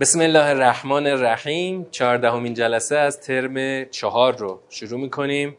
بسم 0.00 0.20
الله 0.20 0.44
الرحمن 0.44 1.06
الرحیم. 1.06 1.86
چهاردهمین 1.90 2.54
جلسه 2.54 2.96
از 2.96 3.20
ترم 3.20 3.84
چهار 3.84 4.36
رو 4.36 4.60
شروع 4.68 5.00
می‌کنیم. 5.00 5.56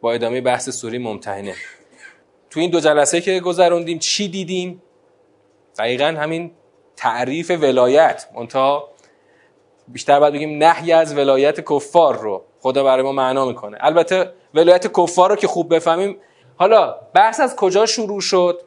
با 0.00 0.12
ادامه 0.12 0.40
بحث 0.40 0.70
سوری 0.70 0.98
ممتحنه. 0.98 1.54
تو 2.50 2.60
این 2.60 2.70
دو 2.70 2.80
جلسه 2.80 3.20
که 3.20 3.40
گذروندیم 3.40 3.98
چی 3.98 4.28
دیدیم؟ 4.28 4.82
دقیقا 5.78 6.04
همین 6.04 6.50
تعریف 6.96 7.50
ولایت. 7.50 8.28
منتها 8.34 8.88
بیشتر 9.88 10.20
باید 10.20 10.34
بگیم 10.34 10.64
نهی 10.64 10.92
از 10.92 11.16
ولایت 11.16 11.60
کفار 11.60 12.18
رو 12.18 12.44
خدا 12.60 12.84
برای 12.84 13.02
ما 13.02 13.12
معنا 13.12 13.44
می‌کنه. 13.44 13.78
البته 13.80 14.32
ولایت 14.54 15.00
کفار 15.00 15.30
رو 15.30 15.36
که 15.36 15.46
خوب 15.46 15.74
بفهمیم 15.74 16.16
حالا 16.56 16.96
بحث 17.14 17.40
از 17.40 17.56
کجا 17.56 17.86
شروع 17.86 18.20
شد؟ 18.20 18.62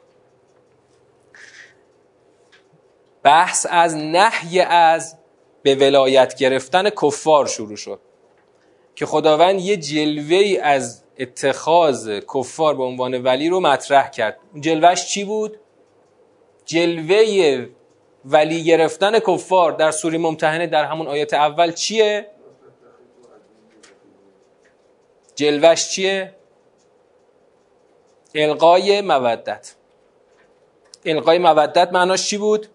بحث 3.26 3.66
از 3.70 3.96
نهی 3.96 4.60
از 4.60 5.16
به 5.62 5.74
ولایت 5.74 6.34
گرفتن 6.34 6.90
کفار 6.90 7.46
شروع 7.46 7.76
شد 7.76 8.00
که 8.94 9.06
خداوند 9.06 9.60
یه 9.60 9.76
جلوه 9.76 10.36
ای 10.36 10.58
از 10.58 11.04
اتخاذ 11.18 12.20
کفار 12.34 12.74
به 12.74 12.82
عنوان 12.82 13.22
ولی 13.22 13.48
رو 13.48 13.60
مطرح 13.60 14.10
کرد 14.10 14.38
جلوهش 14.60 15.06
چی 15.06 15.24
بود؟ 15.24 15.60
جلوه 16.64 17.66
ولی 18.24 18.64
گرفتن 18.64 19.18
کفار 19.18 19.72
در 19.72 19.90
سوری 19.90 20.18
ممتحنه 20.18 20.66
در 20.66 20.84
همون 20.84 21.06
آیت 21.06 21.34
اول 21.34 21.72
چیه؟ 21.72 22.26
جلوش 25.34 25.88
چیه؟ 25.88 26.34
القای 28.34 29.00
مودت 29.00 29.74
القای 31.04 31.38
مودت 31.38 31.92
معناش 31.92 32.28
چی 32.28 32.38
بود؟ 32.38 32.68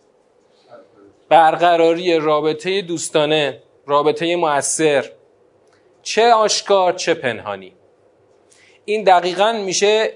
برقراری 1.32 2.20
رابطه 2.20 2.82
دوستانه 2.82 3.62
رابطه 3.86 4.36
مؤثر 4.36 5.12
چه 6.02 6.34
آشکار 6.34 6.94
چه 6.94 7.14
پنهانی. 7.14 7.74
این 8.86 9.04
دقیقا 9.04 9.52
میشه 9.66 10.14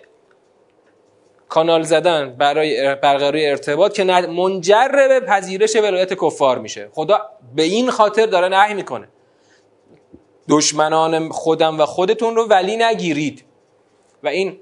کانال 1.49 1.83
زدن 1.83 2.36
برای 2.38 2.95
برقراری 2.95 3.45
ارتباط 3.45 3.93
که 3.93 4.03
منجر 4.03 4.88
به 5.09 5.19
پذیرش 5.19 5.75
ولایت 5.75 6.13
کفار 6.13 6.58
میشه. 6.58 6.89
خدا 6.93 7.30
به 7.55 7.63
این 7.63 7.91
خاطر 7.91 8.25
داره 8.25 8.47
نهی 8.47 8.73
می‌کنه. 8.73 9.08
دشمنان 10.49 11.30
خودم 11.30 11.80
و 11.80 11.86
خودتون 11.86 12.36
رو 12.36 12.47
ولی 12.47 12.77
نگیرید. 12.77 13.43
و 14.23 14.27
این 14.27 14.59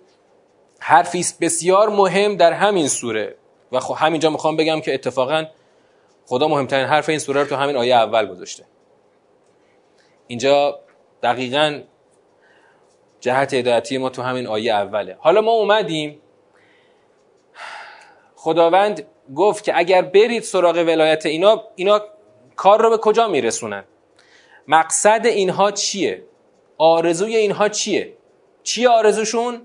حرفی 0.79 1.25
بسیار 1.41 1.89
مهم 1.89 2.35
در 2.35 2.53
همین 2.53 2.87
سوره. 2.87 3.35
و 3.71 3.79
خب 3.79 3.95
همینجا 3.97 4.29
می‌خوام 4.29 4.57
بگم 4.57 4.81
که 4.81 4.93
اتفاقا 4.93 5.45
خدا 6.25 6.47
مهمترین 6.47 6.85
حرف 6.85 7.09
این 7.09 7.19
سوره 7.19 7.41
رو 7.41 7.47
تو 7.47 7.55
همین 7.55 7.77
آیه 7.77 7.95
اول 7.95 8.25
گذاشته. 8.25 8.65
اینجا 10.27 10.79
دقیقا 11.23 11.81
جهت 13.19 13.53
هدایتی 13.53 13.97
ما 13.97 14.09
تو 14.09 14.21
همین 14.21 14.47
آیه 14.47 14.73
اوله. 14.73 15.17
حالا 15.19 15.41
ما 15.41 15.51
اومدیم. 15.51 16.21
خداوند 18.35 19.07
گفت 19.35 19.63
که 19.63 19.77
اگر 19.77 20.01
برید 20.01 20.43
سراغ 20.43 20.75
ولایت 20.75 21.25
اینا 21.25 21.63
اینا 21.75 22.01
کار 22.55 22.81
رو 22.81 22.89
به 22.89 22.97
کجا 22.97 23.27
میرسونن؟ 23.27 23.83
مقصد 24.67 25.21
اینها 25.25 25.71
چیه؟ 25.71 26.23
آرزوی 26.77 27.35
اینها 27.35 27.69
چیه؟ 27.69 28.13
چیه 28.63 28.89
آرزوشون؟ 28.89 29.61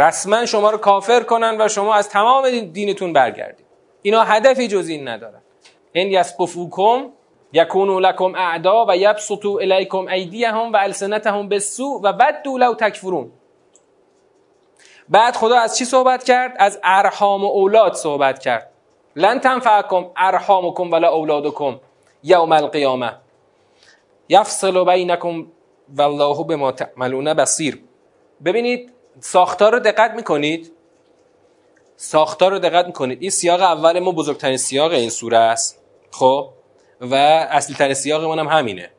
رسما 0.00 0.46
شما 0.46 0.70
رو 0.70 0.78
کافر 0.78 1.22
کنن 1.22 1.60
و 1.60 1.68
شما 1.68 1.94
از 1.94 2.08
تمام 2.08 2.50
دینتون 2.60 3.12
برگردید. 3.12 3.66
اینا 4.02 4.22
هدفی 4.22 4.68
جز 4.68 4.88
این 4.88 5.08
ندارن. 5.08 5.40
ان 5.94 6.06
یسقفوکم 6.06 7.12
یکونو 7.52 8.00
لکم 8.00 8.34
اعدا 8.34 8.86
و 8.88 8.96
یبسطو 8.96 9.58
الیکم 9.62 10.06
ایدیهم 10.08 10.72
و 10.72 10.76
السنتهم 10.76 11.48
بالسوء 11.48 12.00
و 12.02 12.12
بدوا 12.12 12.56
لو 12.56 12.74
تکفرون. 12.74 13.30
بعد 15.08 15.36
خدا 15.36 15.58
از 15.58 15.78
چی 15.78 15.84
صحبت 15.84 16.24
کرد؟ 16.24 16.56
از 16.58 16.80
ارحام 16.84 17.44
و 17.44 17.46
اولاد 17.46 17.94
صحبت 17.94 18.38
کرد. 18.38 18.70
لن 19.16 19.40
تنفعکم 19.40 20.06
ارحامکم 20.16 20.92
ولا 20.92 21.08
اولادکم 21.08 21.80
یوم 22.22 22.52
القیامه. 22.52 23.12
یفصل 24.28 24.84
بینکم 24.84 25.46
والله 25.96 26.44
بما 26.44 26.72
تعملون 26.72 27.34
بصیر. 27.34 27.82
ببینید 28.44 28.99
ساختار 29.20 29.72
رو 29.72 29.78
دقت 29.78 30.10
می‌کنید؟ 30.10 30.72
ساختار 31.96 32.50
رو 32.50 32.58
دقت 32.58 32.86
می‌کنید. 32.86 33.18
این 33.22 33.30
سیاق 33.30 33.60
اول 33.60 33.98
ما 33.98 34.12
بزرگترین 34.12 34.56
سیاق 34.56 34.92
این 34.92 35.10
سوره 35.10 35.38
است 35.38 35.82
خب؟ 36.10 36.48
و 37.00 37.14
اصلی 37.50 37.76
ترین 37.76 37.94
سیاق 37.94 38.38
هم 38.38 38.48
همینه. 38.48 38.90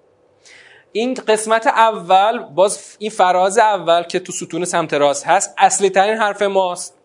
این 0.92 1.14
قسمت 1.14 1.68
اول 1.68 2.40
باز 2.40 2.96
این 3.00 3.10
فراز 3.10 3.58
اول 3.58 4.04
که 4.04 4.20
تو 4.20 4.32
ستون 4.32 4.66
سمت 4.66 4.94
راست 4.94 5.28
هست 5.28 5.54
اصلی 5.58 5.90
ترین 5.90 6.18
حرف 6.18 6.42
ماست. 6.42 6.98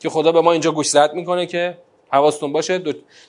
که 0.00 0.10
خدا 0.10 0.32
به 0.32 0.40
ما 0.40 0.52
اینجا 0.52 0.72
گوش 0.72 0.88
زد 0.88 1.14
می‌کنه 1.14 1.46
که 1.46 1.78
حواستون 2.12 2.52
باشه 2.52 2.82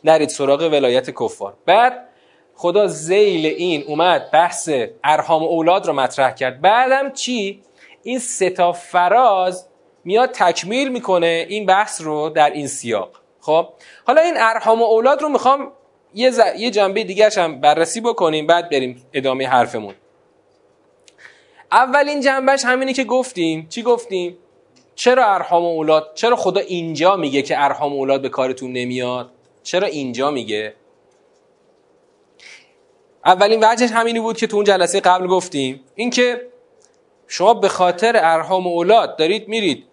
نرید 0.03 0.29
سراغ 0.29 0.61
ولایت 0.61 1.09
کفار. 1.09 1.53
بعد 1.65 2.07
خدا 2.55 2.87
زیل 2.87 3.45
این 3.45 3.83
اومد 3.87 4.31
بحث 4.31 4.69
ارحام 5.03 5.43
اولاد 5.43 5.85
رو 5.85 5.93
مطرح 5.93 6.31
کرد. 6.31 6.61
بعدم 6.61 7.11
چی؟ 7.11 7.63
این 8.03 8.19
ستا 8.19 8.71
فراز 8.71 9.67
میاد 10.03 10.31
تکمیل 10.31 10.89
می‌کنه 10.89 11.45
این 11.49 11.65
بحث 11.65 12.01
رو 12.01 12.29
در 12.29 12.49
این 12.49 12.67
سیاق. 12.67 13.09
خب 13.39 13.69
حالا 14.07 14.21
این 14.21 14.33
ارحام 14.37 14.81
و 14.81 14.85
اولاد 14.85 15.21
رو 15.21 15.29
می‌خوام 15.29 15.71
یه, 16.13 16.31
ز... 16.31 16.39
یه 16.57 16.71
جنبه 16.71 17.03
دیگه 17.03 17.29
هم 17.37 17.61
بررسی 17.61 18.01
بکنیم 18.01 18.47
بعد 18.47 18.69
بریم 18.69 19.05
ادامه 19.13 19.47
حرفمون. 19.47 19.93
اولین 21.71 22.21
جنبهش 22.21 22.65
همینی 22.65 22.93
که 22.93 23.03
گفتیم. 23.03 23.67
چی 23.69 23.83
گفتیم؟ 23.83 24.37
چرا 24.95 25.33
ارحام 25.33 25.63
و 25.63 25.67
اولاد 25.67 26.11
چرا 26.15 26.35
خدا 26.35 26.59
اینجا 26.59 27.15
میگه 27.15 27.41
که 27.41 27.63
ارحام 27.63 27.93
و 27.93 27.95
اولاد 27.95 28.21
به 28.21 28.29
کارتون 28.29 28.73
نمیاد؟ 28.73 29.31
چرا 29.63 29.87
اینجا 29.87 30.31
میگه؟ 30.31 30.73
اولین 33.25 33.63
وجهش 33.63 33.91
همینی 33.91 34.19
بود 34.19 34.37
که 34.37 34.47
تو 34.47 34.55
اون 34.55 34.65
جلسه 34.65 34.99
قبل 34.99 35.27
گفتیم. 35.27 35.83
اینکه 35.95 36.50
شما 37.31 37.53
به 37.53 37.67
خاطر 37.67 38.11
ارحام 38.15 38.67
و 38.67 38.69
اولاد 38.69 39.15
دارید 39.15 39.47
میرید. 39.47 39.85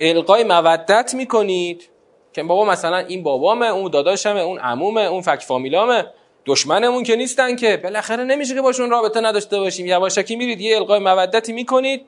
القای 0.00 0.44
مودت 0.44 1.14
می‌کنید. 1.14 1.88
که 2.32 2.42
بابا 2.42 2.64
مثلا 2.64 2.96
این 2.96 3.22
بابامه 3.22 3.66
اون 3.66 3.90
داداشمه 3.90 4.40
اون 4.40 4.58
عمومه 4.58 5.00
اون 5.00 5.20
فک 5.20 5.42
فامیلامه. 5.42 6.06
دشمنمون 6.46 7.02
که 7.02 7.16
نیستن 7.16 7.56
که. 7.56 7.76
بالاخره 7.76 8.24
نمیشه 8.24 8.54
که 8.54 8.60
باشون 8.60 8.90
رابطه 8.90 9.20
نداشته 9.20 9.58
باشیم. 9.58 9.86
یواشکی 9.86 10.36
میرید 10.36 10.60
یه 10.60 10.76
القای 10.76 10.98
مودتی 10.98 11.52
می‌کنید 11.52 12.06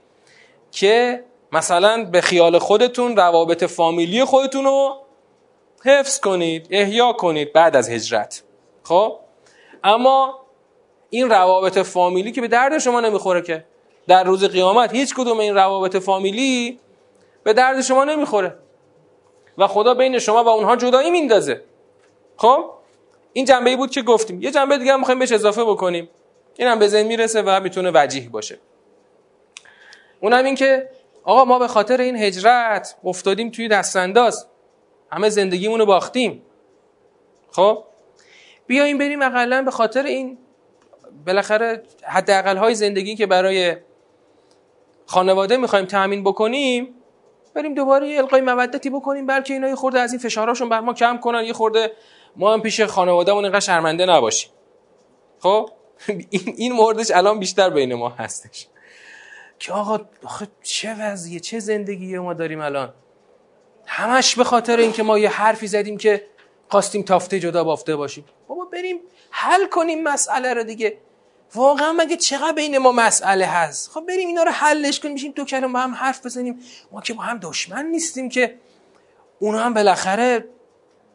که 0.70 1.24
مثلا 1.52 2.04
به 2.04 2.20
خیال 2.20 2.58
خودتون 2.58 3.16
روابط 3.16 3.64
فامیلی 3.64 4.24
خودتون 4.24 4.64
رو 4.64 4.96
حفظ 5.84 6.20
کنید 6.20 6.66
احیا 6.70 7.12
کنید 7.12 7.52
بعد 7.52 7.76
از 7.76 7.90
هجرت. 7.90 8.42
خب؟ 8.82 9.18
اما 9.84 10.38
این 11.10 11.30
روابط 11.30 11.78
فامیلی 11.78 12.32
که 12.32 12.40
به 12.40 12.48
درد 12.48 12.78
شما 12.78 13.00
نمی‌خوره 13.00 13.42
که. 13.42 13.64
در 14.08 14.24
روز 14.24 14.44
قیامت 14.44 14.92
هیچ 14.92 15.14
کدوم 15.14 15.38
این 15.40 15.54
روابط 15.54 15.96
فامیلی 15.96 16.80
به 17.42 17.52
درد 17.52 17.80
شما 17.80 18.04
نمی‌خوره. 18.04 18.58
و 19.58 19.66
خدا 19.66 19.94
بین 19.94 20.18
شما 20.18 20.44
و 20.44 20.48
اونها 20.48 20.76
جدایی 20.76 21.10
میندازه. 21.10 21.62
خب؟ 22.36 22.70
این 23.32 23.44
جنبه 23.44 23.70
ای 23.70 23.76
بود 23.76 23.90
که 23.90 24.02
گفتیم. 24.02 24.42
یه 24.42 24.50
جنبه 24.50 24.78
دیگه 24.78 24.92
هم 24.92 24.98
می‌خوایم 24.98 25.18
بهش 25.18 25.32
اضافه 25.32 25.64
بکنیم. 25.64 26.08
این 26.58 26.68
هم 26.68 26.78
به 26.78 26.88
ذهن 26.88 27.06
می‌رسه 27.06 27.42
و 27.42 27.60
می‌تونه 27.60 27.90
وجیه 27.94 28.28
باشه. 28.28 28.58
اونم 30.20 30.44
این 30.44 30.54
که 30.54 30.90
آقا 31.24 31.44
ما 31.44 31.58
به 31.58 31.68
خاطر 31.68 32.00
این 32.00 32.16
هجرت 32.16 32.96
افتادیم 33.04 33.50
توی 33.50 33.68
دستانداز. 33.68 34.46
همه 35.12 35.28
زندگیمونو 35.28 35.86
باختیم. 35.86 36.42
خب؟ 37.50 37.84
بیایم 38.66 38.98
بریم 38.98 39.22
اقلا 39.22 39.62
به 39.62 39.70
خاطر 39.70 40.02
این 40.02 40.38
بالاخره 41.26 41.82
حداقل 42.02 42.56
های 42.56 42.74
زندگی 42.74 43.16
که 43.16 43.26
برای 43.26 43.76
خانواده 45.08 45.56
می‌خوایم 45.56 45.84
تامین 45.84 46.24
بکنیم 46.24 46.94
بریم 47.54 47.74
دوباره 47.74 48.08
یه 48.08 48.18
القای 48.18 48.40
مودتی 48.40 48.90
بکنیم 48.90 49.26
بلکه 49.26 49.54
اینا 49.54 49.68
یه 49.68 49.74
خورده 49.74 50.00
از 50.00 50.12
این 50.12 50.20
فشارهاشون 50.20 50.68
بر 50.68 50.80
ما 50.80 50.94
کم 50.94 51.18
کنن 51.18 51.44
یه 51.44 51.52
خورده 51.52 51.92
ما 52.36 52.52
هم 52.52 52.62
پیش 52.62 52.80
خانوادهمون 52.80 53.44
اینقدر 53.44 53.60
شرمنده 53.60 54.06
نباشیم. 54.06 54.50
خب؟ 55.38 55.70
این 56.56 56.72
موردش 56.72 57.10
الان 57.10 57.38
بیشتر 57.38 57.70
بین 57.70 57.94
ما 57.94 58.08
هستش. 58.08 58.66
که 59.58 59.72
آقا 59.72 60.00
آخه 60.24 60.48
چه 60.62 60.96
وضعیه؟ 61.00 61.40
چه 61.40 61.58
زندگی 61.58 62.18
ما 62.18 62.34
داریم 62.34 62.60
الان؟ 62.60 62.94
همش 63.86 64.36
به 64.36 64.44
خاطر 64.44 64.76
اینکه 64.76 65.02
ما 65.02 65.18
یه 65.18 65.28
حرفی 65.28 65.66
زدیم 65.66 65.98
که 65.98 66.26
خواستیم 66.68 67.02
تافته 67.02 67.40
جدا 67.40 67.64
بافته 67.64 67.96
باشیم. 67.96 68.24
بابا 68.48 68.64
بریم 68.64 69.00
حل 69.30 69.66
کنیم 69.66 70.02
مسئله 70.02 70.54
رو 70.54 70.62
دیگه. 70.62 70.98
واقعا 71.54 71.92
مگه 71.92 72.16
چقدر 72.16 72.52
بین 72.52 72.78
ما 72.78 72.92
مسئله 72.92 73.46
هست؟ 73.46 73.90
خب 73.90 74.06
بریم 74.08 74.28
اینا 74.28 74.42
رو 74.42 74.50
حلش 74.50 75.00
کنیم 75.00 75.14
میشیم 75.14 75.32
دو 75.32 75.44
کلمه 75.44 75.72
با 75.72 75.78
هم 75.78 75.94
حرف 75.94 76.26
بزنیم. 76.26 76.60
ما 76.92 77.00
که 77.00 77.14
با 77.14 77.22
هم 77.22 77.38
دشمن 77.38 77.86
نیستیم 77.86 78.28
که. 78.28 78.54
اونا 79.38 79.58
هم 79.58 79.74
بالاخره 79.74 80.48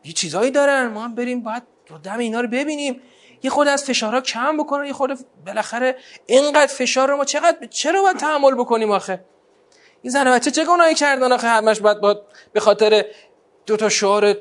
یه 0.03 0.13
چیزایی 0.13 0.51
دارن. 0.51 0.87
ما 0.87 1.03
هم 1.03 1.15
بریم 1.15 1.43
باید 1.43 1.63
دم 2.03 2.19
اینا 2.19 2.41
رو 2.41 2.47
ببینیم. 2.47 3.01
یه 3.43 3.49
خود 3.49 3.67
از 3.67 3.83
فشارها 3.83 4.21
کم 4.21 4.57
بکنن. 4.57 4.85
یه 4.85 4.93
خود 4.93 5.19
بالاخره 5.45 5.97
اینقدر 6.25 6.73
فشار 6.73 7.09
رو 7.09 7.17
ما 7.17 7.25
چقدر 7.25 7.67
چرا 7.67 8.01
باید 8.01 8.17
تحمل 8.17 8.55
بکنیم 8.55 8.91
آخه؟ 8.91 9.25
این 10.01 10.11
زن 10.11 10.31
بچه 10.31 10.51
چه 10.51 10.65
گناهی 10.65 10.95
کردن 10.95 11.31
آخه؟ 11.31 11.47
همش 11.47 11.79
باید, 11.79 11.99
باید 11.99 12.17
به 12.53 12.59
خاطر 12.59 13.05
دو 13.65 13.77
تا 13.77 13.89
شعار 13.89 14.37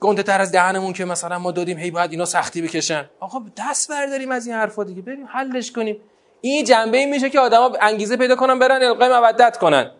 گنده 0.00 0.22
تر 0.22 0.40
از 0.40 0.52
دهنمون 0.52 0.92
که 0.92 1.04
مثلا 1.04 1.38
ما 1.38 1.50
دادیم 1.50 1.78
هی 1.78 1.90
باید 1.90 2.10
اینا 2.10 2.24
سختی 2.24 2.62
بکشن. 2.62 3.10
آقا 3.20 3.42
دست 3.56 3.90
برداریم 3.90 4.30
از 4.30 4.46
این 4.46 4.56
حرفا 4.56 4.84
دیگه. 4.84 5.02
بریم 5.02 5.26
حلش 5.26 5.72
کنیم. 5.72 6.00
این 6.40 6.64
جنبه 6.64 6.98
این 6.98 7.10
میشه 7.10 7.30
که 7.30 7.40
آدما 7.40 7.72
انگیزه 7.80 8.16
پیدا 8.16 8.36
کنن 8.36 8.58
برن 8.58 8.82
القای 8.82 9.08
مودت 9.08 9.56
کنن. 9.56 9.90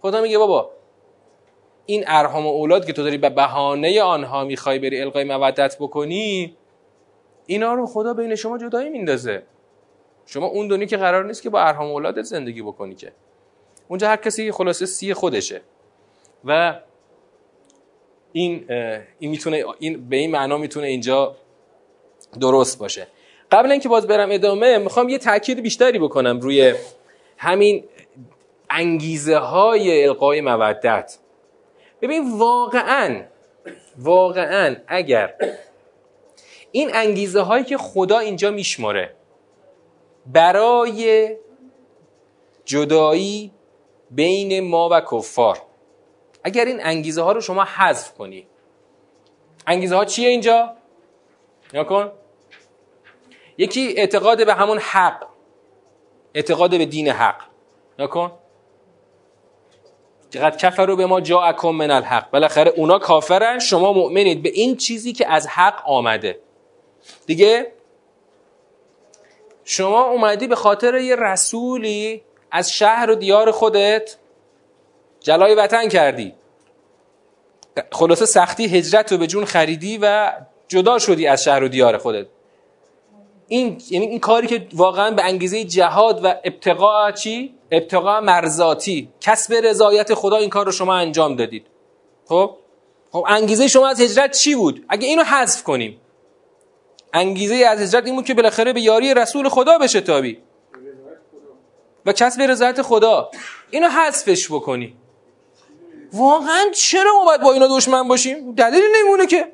خدا 0.00 0.20
میگه 0.20 0.38
بابا 0.38 0.70
این 1.86 2.04
ارحام 2.06 2.46
و 2.46 2.48
اولاد 2.48 2.86
که 2.86 2.92
تو 2.92 3.02
داری 3.02 3.18
به 3.18 3.30
بهانه 3.30 4.02
آنها 4.02 4.44
می‌خوای 4.44 4.78
بری 4.78 5.00
القای 5.00 5.24
مودت 5.24 5.76
بکنی 5.80 6.56
اینا 7.46 7.74
رو 7.74 7.86
خدا 7.86 8.14
بین 8.14 8.34
شما 8.34 8.58
جدایی 8.58 8.90
میندازه. 8.90 9.42
شما 10.26 10.46
اون 10.46 10.68
دنیا 10.68 10.86
که 10.86 10.96
قرار 10.96 11.24
نیست 11.24 11.42
که 11.42 11.50
با 11.50 11.60
ارحام 11.60 11.86
و 11.86 11.92
اولادت 11.92 12.22
زندگی 12.22 12.62
بکنی 12.62 12.94
که. 12.94 13.12
اونجا 13.88 14.08
هر 14.08 14.16
کسی 14.16 14.52
خلاصه 14.52 14.86
سی 14.86 15.14
خودشه. 15.14 15.60
و 16.44 16.80
این 18.32 18.66
این 19.18 19.30
می‌تونه 19.30 19.64
این 19.78 20.08
به 20.08 20.16
این 20.16 20.30
معنا 20.30 20.56
می‌تونه 20.56 20.86
اینجا 20.86 21.36
درست 22.40 22.78
باشه. 22.78 23.06
قبل 23.50 23.70
اینکه 23.70 23.88
باز 23.88 24.06
برم 24.06 24.28
ادامه 24.32 24.78
می‌خوام 24.78 25.08
یه 25.08 25.18
تاکید 25.18 25.62
بیشتری 25.62 25.98
بکنم 25.98 26.40
روی 26.40 26.74
همین 27.38 27.84
انگیزه 28.70 29.36
های 29.36 30.04
القای 30.04 30.40
مودت. 30.40 31.18
ببین 32.02 32.38
واقعا 32.38 33.22
واقعا 33.98 34.76
اگر 34.86 35.34
این 36.72 36.90
انگیزه 36.94 37.40
هایی 37.40 37.64
که 37.64 37.76
خدا 37.76 38.18
اینجا 38.18 38.50
میشماره 38.50 39.14
برای 40.26 41.28
جدایی 42.64 43.50
بین 44.10 44.60
ما 44.60 44.88
و 44.92 45.00
کفار 45.00 45.62
اگر 46.48 46.64
این 46.64 46.80
انگیزه 46.82 47.22
ها 47.22 47.32
رو 47.32 47.40
شما 47.40 47.64
حذف 47.64 48.14
کنی. 48.14 48.46
انگیزه 49.66 49.96
ها 49.96 50.04
چیه 50.04 50.28
اینجا؟ 50.28 50.72
یا 51.72 51.84
کن. 51.84 52.12
یکی 53.58 53.94
اعتقاد 53.96 54.46
به 54.46 54.54
همون 54.54 54.78
حق. 54.78 55.26
اعتقاد 56.34 56.70
به 56.70 56.86
دین 56.86 57.08
حق. 57.08 57.42
نکن 57.98 58.32
چقدر 60.30 60.56
کفر 60.56 60.86
رو 60.86 60.96
به 60.96 61.06
ما 61.06 61.20
جا 61.20 61.40
اکن 61.40 61.70
من 61.70 61.90
الحق. 61.90 62.30
بالاخره 62.30 62.70
اونا 62.70 62.98
کافرن 62.98 63.58
شما 63.58 63.92
مؤمنید 63.92 64.42
به 64.42 64.48
این 64.48 64.76
چیزی 64.76 65.12
که 65.12 65.28
از 65.28 65.46
حق 65.46 65.82
آمده. 65.86 66.40
دیگه 67.26 67.72
شما 69.64 70.02
اومدی 70.04 70.46
به 70.46 70.56
خاطر 70.56 70.94
یه 70.94 71.16
رسولی 71.16 72.22
از 72.50 72.72
شهر 72.72 73.10
و 73.10 73.14
دیار 73.14 73.50
خودت 73.50 74.16
جلای 75.20 75.54
وطن 75.54 75.88
کردی. 75.88 76.34
خلاصه 77.92 78.26
سختی 78.26 78.66
هجرت 78.66 79.12
رو 79.12 79.18
به 79.18 79.26
جون 79.26 79.44
خریدی 79.44 79.98
و 80.02 80.32
جدا 80.68 80.98
شدی 80.98 81.26
از 81.26 81.44
شهر 81.44 81.62
و 81.62 81.68
دیار 81.68 81.98
خودت. 81.98 82.26
این 83.48 83.82
یعنی 83.90 84.06
این 84.06 84.20
کاری 84.20 84.46
که 84.46 84.66
واقعا 84.74 85.10
به 85.10 85.24
انگیزه 85.24 85.64
جهاد 85.64 86.20
و 86.24 86.34
ابتقاء 86.44 87.10
چی؟ 87.10 87.54
ابتقاء 87.70 88.20
مرزاتی. 88.20 89.08
کسب 89.20 89.54
رضایت 89.54 90.14
خدا 90.14 90.36
این 90.36 90.50
کار 90.50 90.66
رو 90.66 90.72
شما 90.72 90.94
انجام 90.94 91.36
دادید. 91.36 91.66
خب؟ 92.28 92.56
خب 93.12 93.24
انگیزه 93.28 93.68
شما 93.68 93.88
از 93.88 94.00
هجرت 94.00 94.32
چی 94.36 94.54
بود؟ 94.54 94.84
اگه 94.88 95.06
اینو 95.06 95.22
حذف 95.22 95.62
کنیم. 95.62 96.00
انگیزه 97.12 97.54
از 97.54 97.80
هجرت 97.80 98.06
این 98.06 98.16
بود 98.16 98.24
که 98.24 98.34
بالاخره 98.34 98.72
به 98.72 98.80
یاری 98.80 99.14
رسول 99.14 99.48
خدا 99.48 99.78
بشه 99.78 100.00
تابی 100.00 100.38
و 102.06 102.12
کسب 102.12 102.40
رضایت 102.42 102.82
خدا. 102.82 103.30
اینو 103.70 103.88
حذفش 103.88 104.52
بکنی. 104.52 104.96
واقعا 106.12 106.64
چرا 106.74 107.12
ما 107.12 107.24
باید 107.24 107.40
با 107.40 107.52
اینا 107.52 107.76
دشمن 107.76 108.08
باشیم؟ 108.08 108.54
دلیلی 108.54 108.86
نمونه 109.02 109.26
که. 109.26 109.52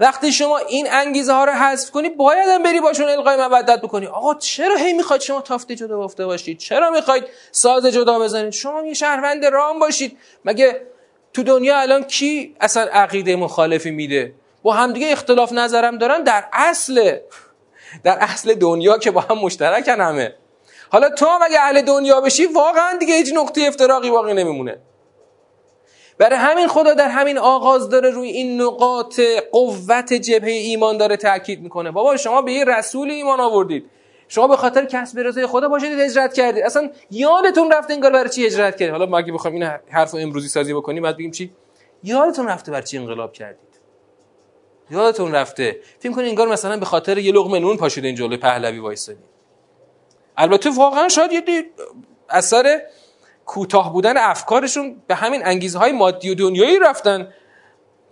وقتی 0.00 0.32
شما 0.32 0.58
این 0.58 0.86
انگیزه 0.90 1.32
ها 1.32 1.44
رو 1.44 1.52
حذف 1.52 1.90
کنی 1.90 2.08
باید 2.08 2.48
هم 2.48 2.62
بری 2.62 2.80
باشون 2.80 3.08
القای 3.08 3.36
مودت 3.36 3.80
بکنی. 3.80 4.06
آقا 4.06 4.34
چرا 4.34 4.76
هی 4.76 4.92
می‌خواید 4.92 5.22
شما 5.22 5.40
تافته 5.40 5.74
جدا 5.74 5.98
گفته 5.98 6.26
باشید؟ 6.26 6.58
چرا 6.58 6.90
می‌خواید 6.90 7.24
ساز 7.50 7.86
جدا 7.86 8.18
بزنید؟ 8.18 8.52
شما 8.52 8.82
یه 8.82 8.94
شهروند 8.94 9.44
رام 9.44 9.78
باشید. 9.78 10.18
مگه 10.44 10.80
تو 11.32 11.42
دنیا 11.42 11.78
الان 11.78 12.04
کی 12.04 12.56
اصلا 12.60 12.82
عقیده 12.82 13.36
مخالفی 13.36 13.90
میده؟ 13.90 14.34
با 14.62 14.72
همدیگه 14.72 15.12
اختلاف 15.12 15.52
نظرم 15.52 15.98
دارن 15.98 16.22
در 16.22 16.44
اصل 16.52 17.16
در 18.04 18.18
اصل 18.20 18.54
دنیا 18.54 18.98
که 18.98 19.10
با 19.10 19.20
هم 19.20 19.38
مشترکن 19.38 20.00
همه. 20.00 20.34
حالا 20.90 21.10
تو 21.10 21.26
مگه 21.40 21.60
اهل 21.60 21.82
دنیا 21.82 22.20
بشی 22.20 22.46
واقعا 22.46 22.96
دیگه 22.98 23.14
هیچ 23.14 23.32
نقطه 23.34 23.62
افتراقی 23.62 24.10
باقی 24.10 24.34
نمیمونه. 24.34 24.78
برای 26.18 26.38
همین 26.38 26.68
خدا 26.68 26.94
در 26.94 27.08
همین 27.08 27.38
آغاز 27.38 27.88
داره 27.88 28.10
روی 28.10 28.28
این 28.28 28.60
نقاط 28.60 29.20
قوت 29.52 30.12
جبهه 30.12 30.50
ایمان 30.50 30.96
داره 30.96 31.16
تاکید 31.16 31.62
می‌کنه. 31.62 31.90
بابا 31.90 32.16
شما 32.16 32.42
به 32.42 32.52
یه 32.52 32.64
رسول 32.64 33.10
ایمان 33.10 33.40
آوردید. 33.40 33.90
شما 34.28 34.48
به 34.48 34.56
خاطر 34.56 34.84
کسب 34.84 35.18
رضای 35.18 35.46
خدا 35.46 35.68
باشید 35.68 35.92
هجرت 35.92 36.34
کردید. 36.34 36.64
اصلا 36.64 36.90
یادتون 37.10 37.70
رفته 37.72 37.94
انگار 37.94 38.12
برای 38.12 38.28
چی 38.28 38.46
هجرت 38.46 38.76
کردید؟ 38.76 38.90
حالا 38.90 39.06
ما 39.06 39.18
اگه 39.18 39.32
بخوایم 39.32 39.62
این 39.62 39.70
حرف 39.90 40.14
امروزی 40.14 40.48
سازی 40.48 40.74
بکنیم 40.74 41.02
بعد 41.02 41.16
بگیم 41.16 41.30
چی؟ 41.30 41.52
یادتون 42.02 42.46
رفته 42.46 42.72
برای 42.72 42.84
چی 42.84 42.98
انقلاب 42.98 43.32
کردید؟ 43.32 43.58
یادتون 44.90 45.32
رفته. 45.32 45.80
فکر 45.98 46.12
کنید 46.12 46.28
انگار 46.28 46.48
مثلا 46.48 46.76
به 46.76 46.86
خاطر 46.86 47.18
یه 47.18 47.32
لقمه 47.32 47.58
نون 47.58 47.76
پاشید 47.76 48.04
این 48.04 48.14
جلوی 48.14 48.36
پهلوی 48.36 48.78
وایسادید 48.78 49.24
البته 50.36 50.70
واقعا 50.70 51.08
شاید 51.08 51.32
یه 51.32 51.42
اثر 52.28 52.80
کوتاه 53.46 53.92
بودن 53.92 54.16
افکارشون 54.16 55.02
به 55.06 55.14
همین 55.14 55.46
انگیزه 55.46 55.78
های 55.78 55.92
مادی 55.92 56.30
و 56.30 56.34
دنیایی 56.34 56.78
رفتن. 56.78 57.34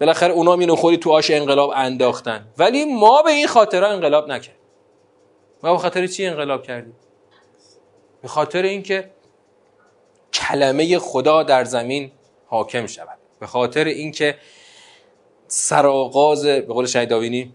بالاخره 0.01 0.33
اونا 0.33 0.57
مینو 0.57 0.77
خوری 0.77 0.97
تو 0.97 1.13
آش 1.13 1.31
انقلاب 1.31 1.73
انداختن. 1.77 2.47
ولی 2.59 2.85
ما 2.85 3.23
به 3.23 3.31
این 3.31 3.47
خاطرها 3.47 3.89
انقلاب 3.89 4.29
نکرد 4.29 4.57
ما 5.63 5.73
به 5.73 5.79
خاطر 5.79 6.07
چی 6.07 6.27
انقلاب 6.27 6.63
کردیم؟ 6.63 6.95
به 8.23 8.29
خاطر 8.29 8.63
اینکه 8.63 9.11
کلمه 10.33 10.99
خدا 10.99 11.43
در 11.43 11.65
زمین 11.65 12.13
حاکم 12.47 12.87
شود. 12.87 13.19
به 13.41 13.47
خاطر 13.47 13.85
اینکه 13.85 14.39
سراغاز 15.47 16.45
به 16.45 16.61
قول 16.61 16.87
شهید 16.87 17.09
داوینی 17.09 17.53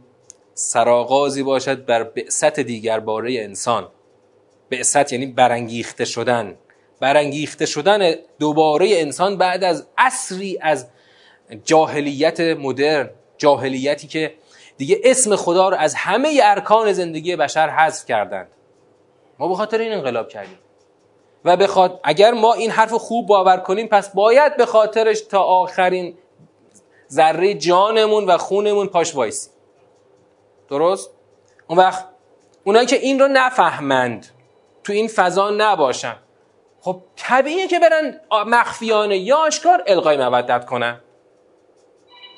سراغازی 0.54 1.44
باشد 1.44 1.86
بر 1.86 2.04
بعثت 2.04 2.60
دیگر 2.60 3.00
باره 3.00 3.34
انسان. 3.34 3.88
بعثت 4.70 5.14
یعنی 5.14 5.26
برانگیخته 5.26 6.06
شدن. 6.06 6.58
برانگیخته 7.00 7.66
شدن 7.66 8.12
دوباره 8.40 8.90
انسان 8.92 9.38
بعد 9.38 9.64
از 9.64 9.88
عصری 9.98 10.58
از 10.62 10.88
جاهلیت 11.66 12.40
مدرن 12.40 13.10
جاهلیتی 13.38 14.08
که 14.08 14.34
دیگه 14.78 15.02
اسم 15.04 15.36
خدا 15.36 15.70
رو 15.70 15.78
از 15.78 15.96
همه 15.96 16.40
ارکان 16.44 16.94
زندگی 16.94 17.36
بشر 17.36 17.70
حذف 17.70 18.06
کردند. 18.06 18.48
ما 19.40 19.48
به 19.48 19.56
خاطر 19.56 19.78
این 19.78 19.94
انقلاب 19.94 20.30
کردیم. 20.30 20.58
و 21.46 21.58
بخاط... 21.58 22.00
اگر 22.04 22.32
ما 22.32 22.54
این 22.54 22.72
حرف 22.72 22.94
خوب 22.94 23.28
باور 23.28 23.58
کنیم 23.58 23.88
پس 23.88 24.10
باید 24.10 24.58
به 24.58 24.66
خاطرش 24.66 25.22
تا 25.22 25.44
آخرین 25.44 26.18
ذره 27.12 27.54
جانمون 27.54 28.26
و 28.26 28.38
خونمون 28.38 28.88
پاش 28.88 29.16
وایسی 29.16 29.50
درست؟ 30.70 31.10
اون 31.68 31.80
وقت 31.80 32.06
اونایی 32.64 32.86
که 32.86 32.96
این 32.96 33.20
رو 33.20 33.28
نفهمند 33.28 34.28
تو 34.84 34.94
این 34.94 35.08
فضا 35.08 35.50
نباشن. 35.50 36.16
خب 36.88 37.02
طبیعیه 37.16 37.68
که 37.68 37.80
برن 37.80 38.20
مخفیانه 38.46 39.18
یا 39.18 39.38
آشکار 39.38 39.84
القای 39.88 40.18
مودت 40.18 40.66
کنن. 40.66 41.00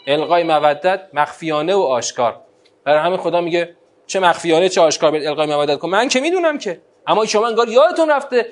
القای 0.08 0.44
مودت 0.44 1.02
مخفیانه 1.14 1.76
و 1.76 1.80
آشکار. 1.80 2.42
برای 2.84 3.00
همین 3.00 3.18
خدا 3.18 3.42
میگه 3.42 3.76
چه 4.08 4.20
مخفیانه 4.20 4.70
چه 4.70 4.82
آشکار 4.82 5.16
القای 5.16 5.56
مودت 5.56 5.80
کن. 5.80 5.90
من 5.90 6.08
که 6.08 6.20
می‌دونم 6.20 6.58
که. 6.58 6.82
اما 7.08 7.26
شما 7.26 7.48
انگار 7.48 7.70
یادتون 7.70 8.10
رفته. 8.10 8.46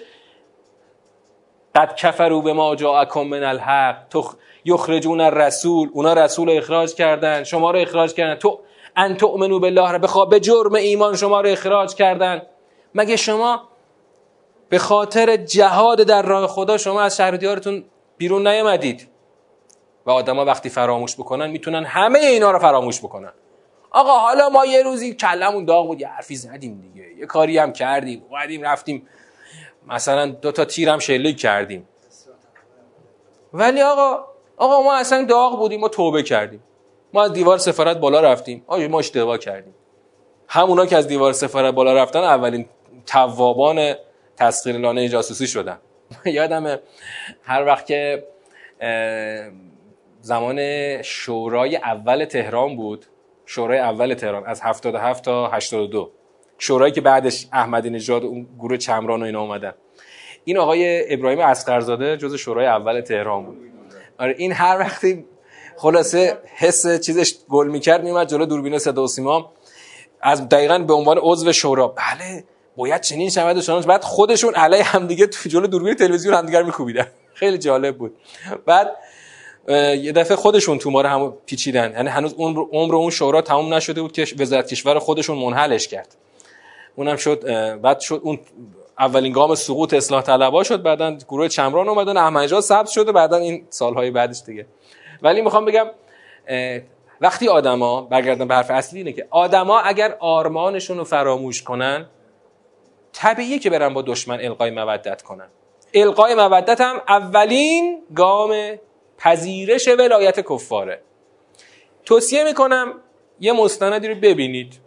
قد 1.76 1.96
کفرو 1.96 2.42
به 2.42 2.54
ما 2.54 2.76
جاءکم 2.76 3.22
من 3.22 3.44
الحق. 3.44 4.08
تو 4.10 4.24
یخرجون 4.66 5.22
الرسول. 5.22 5.90
اونا 5.94 6.14
رسول 6.14 6.58
اخراج 6.58 6.94
کردن. 6.94 7.44
شما 7.44 7.72
رو 7.72 7.80
اخراج 7.80 8.14
کردن. 8.14 8.36
تو 8.36 8.60
ان 8.96 9.18
تؤمنو 9.18 9.60
بالله 9.60 9.92
رو 9.92 10.00
بخواه 10.00 10.30
به 10.30 10.40
جرم 10.40 10.74
ایمان 10.74 11.16
شما 11.16 11.42
رو 11.42 11.50
اخراج 11.50 11.96
کردن. 11.96 12.42
مگه 12.96 13.16
شما 13.16 13.70
به 14.70 14.78
خاطر 14.78 15.36
جهاد 15.38 16.02
در 16.02 16.22
راه 16.22 16.48
خدا 16.48 16.78
شما 16.78 17.02
از 17.02 17.18
شهر 17.18 17.32
دیارتون 17.32 17.84
بیرون 18.18 18.48
نیامدید. 18.48 19.08
و 20.06 20.12
آدما 20.12 20.46
وقتی 20.46 20.70
فراموش 20.70 21.16
بکنن 21.16 21.50
می‌تونن 21.50 21.84
همه 21.84 22.20
اینا 22.20 22.52
رو 22.52 22.60
فراموش 22.60 23.00
بکنن. 23.00 23.32
آقا 23.92 24.20
حالا 24.20 24.50
ما 24.50 24.66
یه 24.66 24.84
روزی 24.84 25.14
کلمون 25.14 25.66
داغ 25.66 25.88
بود 25.88 26.02
یه 26.02 26.08
حرفی 26.08 26.36
زدیم 26.36 26.82
دیگه. 26.82 27.08
یه 27.18 27.26
کاری 27.26 27.58
هم 27.58 27.74
کردیم 27.74 28.26
اومدیم 28.30 28.64
رفتیم. 28.64 29.08
مثلا 29.88 30.26
دو 30.26 30.52
تا 30.52 30.66
تیرم 30.66 31.00
شلیک 31.00 31.38
کردیم. 31.38 31.88
ولی 33.54 33.82
آقا 33.82 34.26
آقا 34.58 34.82
ما 34.82 34.96
اصلا 34.96 35.26
داغ 35.26 35.60
بودیم 35.60 35.80
ما 35.80 35.88
توبه 35.88 36.24
کردیم. 36.24 36.64
ما 37.14 37.24
از 37.24 37.34
دیوار 37.34 37.58
سفارت 37.58 37.98
بالا 37.98 38.22
رفتیم. 38.22 38.64
آیا 38.68 38.88
ما 38.88 39.00
اشتباه 39.00 39.38
کردیم. 39.38 39.76
همونا 40.48 40.86
که 40.86 40.98
از 40.98 41.08
دیوار 41.08 41.34
سفارت 41.34 41.74
بالا 41.74 41.94
رفتن 41.94 42.20
اولین 42.20 42.66
توابان 43.06 43.96
تسخیر 44.38 44.78
لانه 44.78 45.10
جاسوسی 45.10 45.48
شدن 45.48 45.78
یادم 46.26 46.80
هر 47.44 47.66
وقت 47.66 47.86
که 47.86 48.28
زمان 50.22 50.58
شورای 51.02 51.76
اول 51.76 52.26
تهران 52.26 52.76
بود 52.76 53.06
شورای 53.46 53.80
اول 53.80 54.14
تهران 54.14 54.46
از 54.46 54.62
77 54.62 55.24
تا 55.24 55.48
82 55.48 56.12
شورایی 56.58 56.94
که 56.94 57.02
بعدش 57.02 57.48
احمدی 57.54 57.90
نژاد 57.90 58.24
اون 58.24 58.48
گروه 58.60 58.78
چمران 58.78 59.22
و 59.22 59.26
اینا 59.26 59.42
اومدن. 59.42 59.74
این 60.44 60.58
آقای 60.58 61.14
ابراهیم 61.14 61.40
اسقرزاده 61.40 62.18
جز 62.18 62.36
شورای 62.36 62.66
اول 62.66 63.02
تهران 63.02 63.46
بود. 63.46 63.58
آره 64.18 64.36
این 64.38 64.52
هر 64.52 64.80
وقتی 64.80 65.26
خلاصه 65.78 66.38
حس 66.56 67.00
چیزش 67.00 67.36
گل 67.50 67.68
می‌کرد 67.68 68.04
میومد 68.04 68.28
جلو 68.28 68.46
دوربین 68.46 68.80
صدا 68.80 69.04
و 69.04 69.08
سیما 69.08 69.52
از 70.22 70.50
دقیقا 70.50 70.80
به 70.80 70.94
عنوان 70.94 71.18
عضو 71.22 71.52
شورا. 71.52 71.88
بله 71.88 72.44
باید 72.78 73.02
چنین 73.02 73.30
شود 73.30 73.58
و 73.58 73.62
چنان 73.62 73.82
بعد 73.82 74.04
خودشون 74.04 74.56
علیه 74.56 74.84
همدیگه 74.84 75.28
تو 75.28 75.50
جلو 75.50 75.68
دوربین 75.68 75.94
تلویزیون 75.94 76.34
همدیگر 76.34 76.64
میکوبیدن. 76.64 77.08
خیلی 77.34 77.58
جالب 77.58 77.98
بود. 77.98 78.16
بعد 78.66 78.96
یه 80.02 80.12
دفعه 80.12 80.38
خودشون 80.38 80.78
تو 80.78 80.92
ما 80.92 81.02
هم 81.02 81.34
پیچیدن. 81.46 81.92
یعنی 81.92 82.10
هنوز 82.10 82.34
عمر 82.34 82.66
عمر 82.72 82.96
اون 82.96 83.10
شورا 83.10 83.42
تموم 83.42 83.74
نشده 83.74 84.02
بود 84.02 84.12
که 84.12 84.26
وزارت 84.40 84.68
کشور 84.68 85.00
خودشون 85.00 85.38
منحلش 85.38 85.88
کرد. 85.88 86.16
اونم 86.96 87.16
شد 87.16 87.44
بعد 87.82 88.00
شد 88.00 88.22
اون 88.24 88.40
اولین 89.00 89.34
گام 89.34 89.56
سقوط 89.56 89.94
اصلاح 89.94 90.22
طلبا 90.22 90.64
شد. 90.64 90.82
بعدا 90.82 91.12
گروه 91.12 91.48
چمران 91.48 91.90
اومدن 91.90 92.18
احمدی 92.18 92.62
ثبت 92.62 92.90
شده 92.90 93.12
بعدا 93.12 93.38
این 93.38 93.66
سالهای 93.70 94.12
بعدش 94.12 94.42
دیگه. 94.46 94.66
ولی 95.22 95.42
می‌خوام 95.42 95.66
بگم 95.66 95.86
وقتی 97.22 97.48
آدما 97.48 98.02
برگردن 98.02 98.48
به 98.48 98.56
حرف 98.56 98.72
اصلی 98.72 99.00
اینه 99.00 99.14
که 99.14 99.28
آدما 99.30 99.80
اگر 99.80 100.18
آرمانشون 100.20 100.98
رو 100.98 101.04
فراموش 101.04 101.64
کنن 101.64 102.06
طبیعیه 103.18 103.60
که 103.60 103.70
برن 103.70 103.94
با 103.94 104.02
دشمن 104.02 104.40
القای 104.42 104.72
مودت 104.72 105.22
کنن. 105.22 105.48
القای 105.94 106.36
مودت 106.36 106.82
هم 106.82 107.02
اولین 107.08 108.04
گام 108.16 108.80
پذیرش 109.18 109.88
ولایت 109.88 110.40
کفاره. 110.40 111.02
توصیه 112.06 112.44
می‌کنم 112.44 112.94
یه 113.40 113.54
مستندی 113.54 114.08
رو 114.08 114.16
ببینید. 114.16 114.80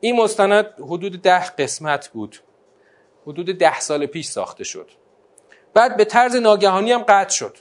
این 0.00 0.16
مستند 0.16 0.66
حدود 0.78 1.22
ده 1.22 1.50
قسمت 1.50 2.08
بود. 2.08 2.36
حدود 3.26 3.46
ده 3.58 3.80
سال 3.80 4.06
پیش 4.06 4.26
ساخته 4.26 4.64
شد. 4.64 4.90
بعد 5.74 5.96
به 5.96 6.04
طرز 6.04 6.36
ناگهانی 6.36 6.92
هم 6.92 7.02
قطع 7.02 7.34
شد. 7.34 7.56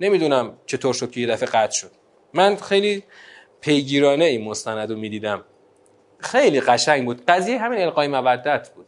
نمی‌دونم 0.00 0.58
چطور 0.66 0.94
شد 0.94 1.10
که 1.10 1.20
یه 1.20 1.26
دفعه 1.26 1.48
قطع 1.48 1.72
شد. 1.72 1.90
من 2.34 2.56
خیلی 2.56 3.04
پیگیرانه 3.60 4.24
این 4.24 4.44
مستند 4.44 4.90
رو 4.90 4.98
می‌دیدم. 4.98 5.44
خیلی 6.22 6.60
قشنگ 6.60 7.04
بود. 7.04 7.24
قضیه 7.28 7.58
همین 7.58 7.82
القای 7.82 8.08
مودت 8.08 8.68
بود. 8.68 8.86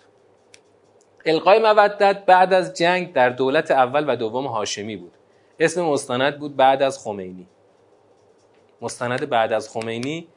القای 1.27 1.59
مودت 1.59 2.25
بعد 2.25 2.53
از 2.53 2.75
جنگ 2.75 3.13
در 3.13 3.29
دولت 3.29 3.71
اول 3.71 4.05
و 4.13 4.17
دوم 4.17 4.47
هاشمی 4.47 4.97
بود. 4.97 5.13
اسم 5.61 5.83
مستند 5.83 6.39
بود 6.39 6.57
بعد 6.57 6.83
از 6.83 6.99
خمینی. 6.99 7.47
مستند 8.81 9.29
بعد 9.29 9.53
از 9.53 9.69
خمینی 9.69 10.29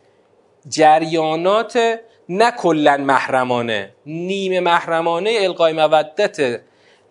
جریانات 0.70 2.00
نه 2.30 2.52
کلا 2.52 2.98
محرمانه 2.98 3.94
نیمه 4.06 4.60
محرمانه 4.60 5.38
القای 5.42 5.74
مودت 5.74 6.62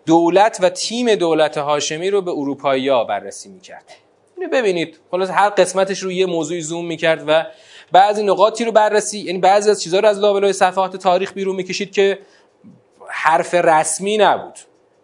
دولت 0.05 0.57
و 0.61 0.69
تیم 0.69 1.15
دولت 1.15 1.57
هاشمی 1.57 2.09
رو 2.09 2.21
به 2.21 2.31
اروپایی 2.31 2.89
ها 2.89 3.03
بررسی 3.03 3.49
می‌کرد. 3.49 3.93
اینو 4.37 4.49
ببینید. 4.49 4.99
خلاص 5.11 5.29
هر 5.29 5.49
قسمتش 5.49 5.99
رو 5.99 6.11
یه 6.11 6.25
موضوعی 6.25 6.61
زوم 6.61 6.85
می‌کرد 6.85 7.23
و 7.27 7.45
بعضی 7.91 8.23
نقاطی 8.23 8.65
رو 8.65 8.71
بررسی 8.71 9.19
یعنی 9.19 9.39
بعضی 9.39 9.69
از 9.69 9.81
چیزها 9.81 9.99
رو 9.99 10.07
از 10.07 10.19
لابلای 10.19 10.53
صفحات 10.53 10.95
تاریخ 10.95 11.33
بیرون 11.33 11.55
می‌کشید 11.55 11.91
که 11.91 12.19
حرف 13.07 13.53
رسمی 13.53 14.17
نبود. 14.17 14.59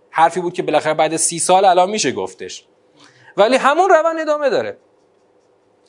حرفی 0.09 0.41
بود 0.41 0.53
که 0.53 0.63
بالاخره 0.63 0.93
بعد 0.93 1.17
سی 1.17 1.39
سال 1.39 1.65
الان 1.65 1.89
میشه 1.89 2.11
گفتش. 2.11 2.65
ولی 3.37 3.55
همون 3.55 3.89
روند 3.89 4.19
ادامه 4.19 4.49
داره. 4.49 4.77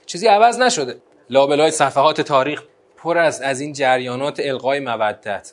چیزی 0.07 0.27
عوض 0.27 0.59
نشده. 0.59 0.97
لابلای 1.31 1.71
صفحات 1.71 2.21
تاریخ 2.21 2.63
پر 2.97 3.19
از 3.19 3.43
از 3.43 3.61
این 3.61 3.73
جریانات 3.73 4.41
القای 4.41 4.81
مودت 4.81 5.53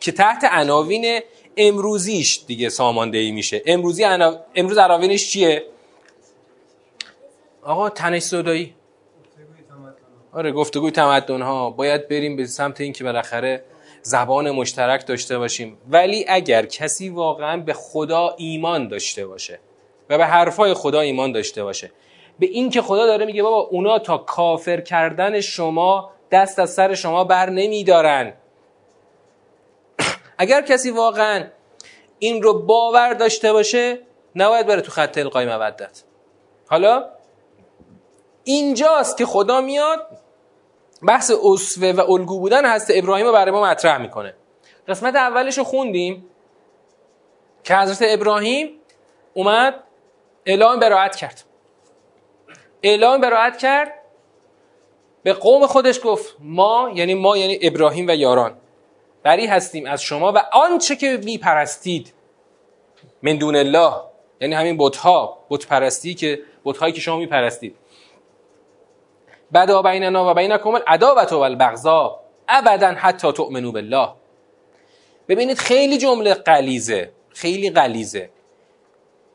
که 0.00 0.12
تحت 0.12 0.44
عناوین 0.44 1.20
امروزیش 1.56 2.44
دیگه 2.46 2.68
ساماندهی 2.68 3.30
میشه. 3.30 3.62
امروزی 3.66 4.04
امروز 4.54 4.78
عناوینش 4.78 5.30
چیه؟ 5.30 5.64
آقا 7.62 7.90
تنش 7.90 8.22
صدایی. 8.22 8.74
آره 10.32 10.52
گفتگوی 10.52 10.90
تمدن 10.90 11.42
ها 11.42 11.70
باید 11.70 12.08
بریم 12.08 12.36
به 12.36 12.46
سمت 12.46 12.80
این 12.80 12.92
که 12.92 13.04
بالاخره 13.04 13.64
زبان 14.02 14.50
مشترک 14.50 15.06
داشته 15.06 15.38
باشیم. 15.38 15.78
ولی 15.88 16.24
اگر 16.28 16.66
کسی 16.66 17.08
واقعا 17.08 17.56
به 17.56 17.72
خدا 17.72 18.34
ایمان 18.38 18.88
داشته 18.88 19.26
باشه 19.26 19.60
و 20.10 20.18
به 20.18 20.26
حرفای 20.26 20.74
خدا 20.74 21.00
ایمان 21.00 21.32
داشته 21.32 21.64
باشه 21.64 21.90
به 22.38 22.46
این 22.46 22.70
که 22.70 22.82
خدا 22.82 23.06
داره 23.06 23.26
میگه 23.26 23.42
بابا 23.42 23.60
اونا 23.60 23.98
تا 23.98 24.18
کافر 24.18 24.80
کردن 24.80 25.40
شما 25.40 26.10
دست 26.30 26.58
از 26.58 26.70
سر 26.70 26.94
شما 26.94 27.24
بر 27.24 27.50
نمیدارن. 27.50 28.32
اگر 30.38 30.62
کسی 30.62 30.90
واقعا 30.90 31.46
این 32.18 32.42
رو 32.42 32.62
باور 32.62 33.14
داشته 33.14 33.52
باشه 33.52 33.98
نباید 34.36 34.66
بره 34.66 34.80
تو 34.80 34.90
خط 34.90 35.18
القای 35.18 35.46
مودت. 35.46 36.02
حالا؟ 36.66 37.04
اینجاست 38.48 39.16
که 39.16 39.26
خدا 39.26 39.60
میاد 39.60 40.06
بحث 41.02 41.32
اصوه 41.42 41.92
و 41.92 42.10
الگو 42.10 42.40
بودن 42.40 42.66
هست 42.66 42.90
ابراهیم 42.94 43.26
رو 43.26 43.32
برای 43.32 43.50
ما 43.50 43.62
مطرح 43.62 43.98
می‌کنه. 43.98 44.34
قسمت 44.88 45.16
اولش 45.16 45.58
رو 45.58 45.64
خوندیم 45.64 46.26
که 47.64 47.76
حضرت 47.76 47.98
ابراهیم 48.12 48.70
اومد 49.34 49.74
اعلام 50.46 50.80
براعت 50.80 51.16
کرد. 51.16 51.44
اعلام 52.82 53.20
براعت 53.20 53.58
کرد 53.58 53.94
به 55.22 55.32
قوم 55.32 55.66
خودش 55.66 56.00
گفت 56.04 56.36
ما 56.40 56.90
یعنی 56.94 57.14
ما 57.14 57.36
یعنی 57.36 57.58
ابراهیم 57.62 58.06
و 58.08 58.14
یاران 58.14 58.56
بری 59.22 59.46
هستیم 59.46 59.86
از 59.86 60.02
شما 60.02 60.32
و 60.32 60.38
آنچه 60.52 60.96
که 60.96 61.20
میپرستید 61.24 62.12
من 63.22 63.36
دون 63.36 63.56
الله 63.56 63.92
یعنی 64.40 64.54
همین 64.54 64.76
بتها 64.78 65.38
بت 65.50 65.66
پرستی 65.66 66.14
که 66.14 66.42
بتهایی 66.64 66.92
که 66.92 67.00
شما 67.00 67.16
میپرستید. 67.16 67.76
بدا 69.54 69.82
بیننا 69.82 70.30
و 70.30 70.34
بینکم 70.34 70.74
العداوت 70.74 71.32
و 71.32 71.38
البغضا 71.38 72.20
ابدا 72.48 72.88
حتی 72.88 73.32
تؤمنو 73.32 73.72
بالله. 73.72 74.08
ببینید 75.28 75.58
خیلی 75.58 75.98
جمله 75.98 76.34
قلیزه 76.34 77.12
خیلی 77.28 77.70
قلیزه 77.70 78.30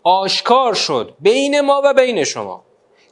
آشکار 0.03 0.73
شد 0.73 1.13
بین 1.19 1.61
ما 1.61 1.81
و 1.85 1.93
بین 1.93 2.23
شما. 2.23 2.63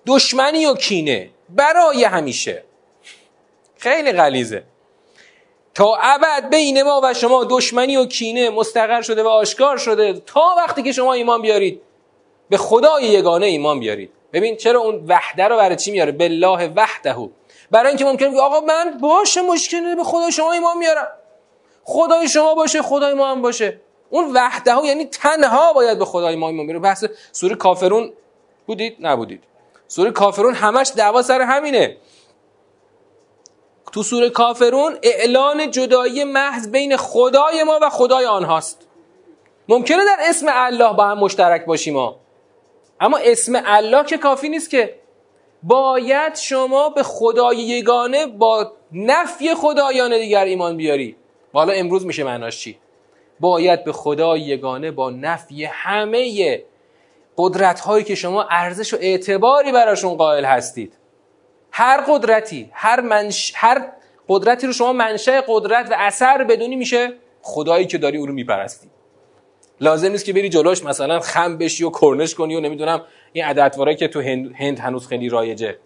دشمنی 0.08 0.66
و 0.66 0.74
کینه 0.74 1.30
برای 1.50 2.04
همیشه. 2.04 2.64
خیلی 3.78 4.12
غلیزه 4.12 4.64
تا 5.74 5.96
ابد 6.02 6.50
بین 6.50 6.84
ما 6.84 7.02
و 7.04 7.14
شما 7.14 7.44
دشمنی 7.50 7.98
و 7.98 8.06
کینه 8.06 8.50
مستقر 8.50 9.02
شده 9.02 9.24
و 9.24 9.28
آشکار 9.28 9.78
شده 9.78 10.14
تا 10.14 10.56
وقتی 10.58 10.84
که 10.84 10.92
شما 10.92 11.14
ایمان 11.14 11.42
بیارید 11.42 11.82
به 12.50 12.58
خدای 12.58 13.04
یگانه 13.04 13.46
ایمان 13.46 13.80
بیارید. 13.80 14.12
ببین 14.34 14.58
چرا 14.58 14.80
اون 14.80 15.06
وحده 15.08 15.48
رو 15.48 15.58
برای 15.58 15.76
چی 15.76 15.92
میاره؟ 15.92 16.12
بالله 16.12 16.68
وحده. 16.68 17.16
برای 17.72 17.88
اینکه 17.88 18.06
ممکنه 18.06 18.42
آقا 18.42 18.60
من 18.60 18.98
باشه 19.02 19.42
مشکلی 19.42 19.96
به 19.96 20.04
خدای 20.04 20.32
شما 20.32 20.52
ایمان 20.52 20.78
میارم. 20.78 21.08
خدای 21.84 22.30
شما 22.30 22.56
باشه 22.56 22.82
خدای 22.82 23.14
ما 23.14 23.32
هم 23.32 23.42
باشه. 23.42 23.80
اون 24.10 24.34
وحده 24.34 24.86
یعنی 24.86 25.06
تنها 25.06 25.74
باید 25.74 26.00
به 26.00 26.06
خدای 26.06 26.36
ما 26.36 26.48
ایمان 26.48 26.66
بیاره. 26.66 26.80
بحث 26.80 27.06
سوره 27.32 27.56
کافرون 27.56 28.14
بودید؟ 28.66 28.98
نبودید. 29.00 29.44
سوره 29.88 30.12
کافرون 30.12 30.54
همش 30.54 30.92
دعوا 30.96 31.22
سر 31.22 31.42
همینه. 31.42 31.98
تو 33.92 34.04
سوره 34.04 34.30
کافرون 34.30 34.98
اعلان 35.04 35.72
جدایی 35.72 36.24
محض 36.24 36.72
بین 36.72 36.98
خدای 36.98 37.64
ما 37.64 37.80
و 37.82 37.90
خدای 37.90 38.26
آنهاست. 38.26 38.88
ممکنه 39.70 40.06
در 40.06 40.18
اسم 40.20 40.46
الله 40.50 40.94
با 40.94 41.06
هم 41.06 41.18
مشترک 41.18 41.66
باشیم 41.66 41.94
ما 41.94 42.21
اما 43.02 43.20
اسم 43.24 43.62
الله 43.66 44.06
که 44.06 44.18
کافی 44.18 44.50
نیست 44.50 44.70
که 44.70 44.96
باید 45.64 46.36
شما 46.36 46.90
به 46.90 47.04
خدای 47.04 47.58
یگانه 47.58 48.26
با 48.26 48.72
نفی 48.92 49.56
خدایان 49.56 50.20
دیگر 50.20 50.46
ایمان 50.46 50.78
بیاری. 50.78 51.16
حالا 51.54 51.74
امروز 51.74 52.06
میشه 52.06 52.24
معناش 52.24 52.60
چی؟ 52.60 52.78
باید 53.40 53.84
به 53.84 53.92
خدای 53.92 54.42
یگانه 54.42 54.92
با 54.92 55.10
نفی 55.10 55.66
همه 55.66 56.64
قدرت 57.38 57.80
هایی 57.80 58.04
که 58.04 58.16
شما 58.16 58.48
ارزش 58.50 58.94
و 58.94 58.98
اعتباری 59.02 59.72
براشون 59.72 60.16
قائل 60.16 60.46
هستید. 60.46 60.94
هر 61.72 62.04
قدرتی 62.08 62.70
هر, 62.74 63.02
منش... 63.02 63.54
هر 63.56 63.92
قدرتی 64.28 64.68
رو 64.68 64.74
شما 64.74 64.94
منشأ 64.94 65.42
قدرت 65.48 65.92
و 65.92 65.96
اثر 65.98 66.44
بدونی 66.44 66.76
میشه. 66.76 67.14
خدایی 67.42 67.86
که 67.86 67.98
داری 67.98 68.18
او 68.18 68.26
رو 68.26 68.34
میپرستی. 68.34 68.90
لازم 69.82 70.12
نیست 70.12 70.26
که 70.26 70.34
بری 70.34 70.50
جلوش 70.50 70.84
مثلا 70.84 71.20
خم 71.20 71.58
بشی 71.58 71.84
و 71.84 71.90
کرنش 71.90 72.36
کنی 72.36 72.56
و 72.56 72.60
نمی‌دونم 72.60 73.02
این 73.34 73.46
عددوارایی 73.46 73.98
که 73.98 74.08
تو 74.08 74.22
هند, 74.22 74.56
هند 74.56 74.80
هنوز 74.80 75.08
خیلی 75.08 75.30
رایجه. 75.30 75.78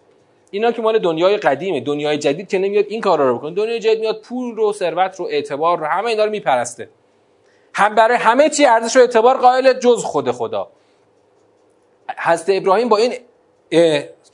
اینا 0.50 0.72
که 0.72 0.82
مال 0.82 0.98
دنیای 0.98 1.36
قدیمه 1.36 1.80
دنیای 1.80 2.18
جدید 2.18 2.48
که 2.48 2.58
نمیاد 2.58 2.84
این 2.88 3.00
کارا 3.00 3.28
رو 3.28 3.38
بکنه. 3.38 3.54
دنیای 3.54 3.80
جدید 3.80 4.00
میاد 4.00 4.20
پول 4.20 4.56
رو 4.56 4.72
ثروت 4.72 5.16
رو 5.16 5.26
اعتبار 5.30 5.78
رو 5.78 5.86
همه 5.86 6.06
اینا 6.06 6.24
رو 6.24 6.30
میپرسته. 6.30 6.88
هم 7.74 7.94
برای 7.94 8.16
همه 8.16 8.48
چی 8.48 8.64
ارزش 8.64 8.96
و 8.96 9.00
اعتبار 9.00 9.36
قائل 9.36 9.72
جز 9.72 10.04
خود 10.04 10.30
خدا. 10.30 10.68
حضرت 12.18 12.46
ابراهیم 12.48 12.88
با 12.88 12.96
این 12.96 13.12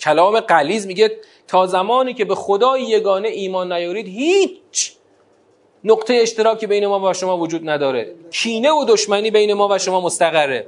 کلام 0.01 0.41
قلیز 0.41 0.87
میگه 0.87 1.11
تا 1.47 1.67
زمانی 1.67 2.15
که 2.15 2.25
به 2.25 2.35
خدای 2.35 2.83
یگانه 2.83 3.29
ایمان 3.29 3.73
نیارید 3.73 4.07
هیچ 4.07 4.93
نقطه 5.85 6.15
اشتراکی 6.15 6.67
بین 6.67 6.87
ما 6.87 7.11
و 7.11 7.13
شما 7.13 7.39
وجود 7.39 7.69
نداره. 7.69 8.15
کینه 8.31 8.71
و 8.71 8.85
دشمنی 8.89 9.31
بین 9.31 9.53
ما 9.53 9.69
و 9.71 9.79
شما 9.79 10.01
مستقره. 10.01 10.67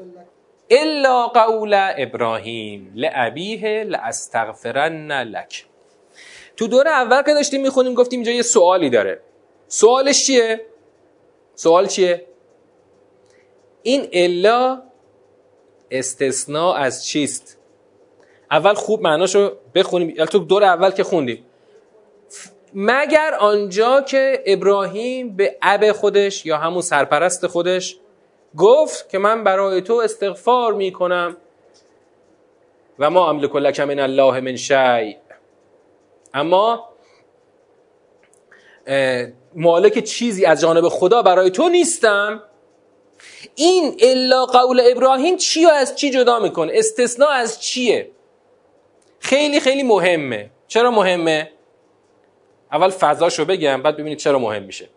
الا 0.70 1.26
قول 1.26 1.74
ابراهیم 1.96 2.92
لابیه 2.94 3.84
لاستغفرن 3.84 5.12
لک. 5.22 5.64
تو 6.56 6.66
دور 6.66 6.88
اول 6.88 7.22
که 7.22 7.34
داشتیم 7.34 7.62
می‌خونیم 7.62 7.94
گفتیم 7.94 8.18
اینجا 8.18 8.32
یه 8.32 8.42
سوالی 8.42 8.90
داره. 8.90 9.20
سوالش 9.68 10.26
چیه؟ 10.26 10.60
سوال 11.54 11.86
چیه؟ 11.86 12.24
این 13.82 14.08
الا 14.12 14.82
استثناء 15.90 16.74
از 16.74 17.06
چیست؟ 17.06 17.58
اول 18.50 18.74
خوب 18.74 19.02
معناشو 19.02 19.52
بخونیم. 19.74 20.10
یعنی 20.10 20.26
تو 20.26 20.38
دور 20.38 20.64
اول 20.64 20.90
که 20.90 21.04
خوندیم 21.04 21.44
مگر 22.74 23.34
آنجا 23.40 24.00
که 24.00 24.42
ابراهیم 24.46 25.36
به 25.36 25.56
اب 25.62 25.92
خودش 25.92 26.46
یا 26.46 26.58
همون 26.58 26.82
سرپرست 26.82 27.46
خودش 27.46 27.96
گفت 28.56 29.08
که 29.08 29.18
من 29.18 29.44
برای 29.44 29.82
تو 29.82 29.94
استغفار 29.94 30.74
می 30.74 30.92
کنم 30.92 31.36
و 32.98 33.10
ما 33.10 33.28
املک 33.30 33.56
لک 33.56 33.80
من 33.80 33.98
الله 33.98 34.40
من 34.40 34.56
شیء. 34.56 35.14
اما 36.34 36.88
مالک 39.54 40.04
چیزی 40.04 40.44
از 40.44 40.60
جانب 40.60 40.88
خدا 40.88 41.22
برای 41.22 41.50
تو 41.50 41.68
نیستم. 41.68 42.42
این 43.54 43.96
الا 44.00 44.46
قول 44.46 44.82
ابراهیم 44.90 45.36
چی 45.36 45.66
و 45.66 45.68
از 45.68 45.96
چی 45.96 46.10
جدا 46.10 46.38
می‌کنه؟ 46.38 46.72
استثناء 46.74 47.30
از 47.30 47.62
چیه؟ 47.62 48.10
خیلی 49.18 49.60
خیلی 49.60 49.82
مهمه. 49.82 50.50
چرا 50.68 50.90
مهمه؟ 50.90 51.50
اول 52.74 52.90
فضاشو 52.90 53.44
بگم 53.44 53.82
بعد 53.82 53.94
ببینید 53.94 54.18
چرا 54.18 54.38
مهم 54.38 54.62
میشه. 54.62 54.88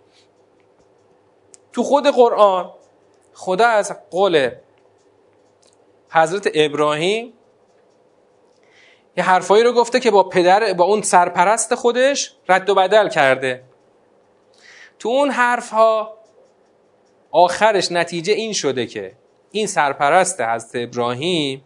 تو 1.72 1.84
خود 1.84 2.08
قرآن 2.08 2.74
خدا 3.34 3.68
از 3.68 3.96
قول 4.12 4.52
حضرت 6.10 6.52
ابراهیم 6.54 7.34
یه 9.18 9.24
حرفایی 9.24 9.64
رو 9.64 9.74
گفته 9.74 10.00
که 10.00 10.12
با 10.12 10.24
پدر 10.24 10.74
با 10.74 10.86
اون 10.86 11.02
سرپرست 11.02 11.76
خودش 11.76 12.34
رد 12.50 12.70
و 12.70 12.76
بدل 12.76 13.10
کرده. 13.10 13.64
تو 15.00 15.10
اون 15.10 15.30
حرف 15.30 15.70
ها 15.70 16.18
آخرش 17.32 17.92
نتیجه 17.92 18.34
این 18.34 18.54
شده 18.54 18.86
که 18.86 19.16
این 19.52 19.68
سرپرست 19.68 20.42
حضرت 20.42 20.72
ابراهیم 20.90 21.64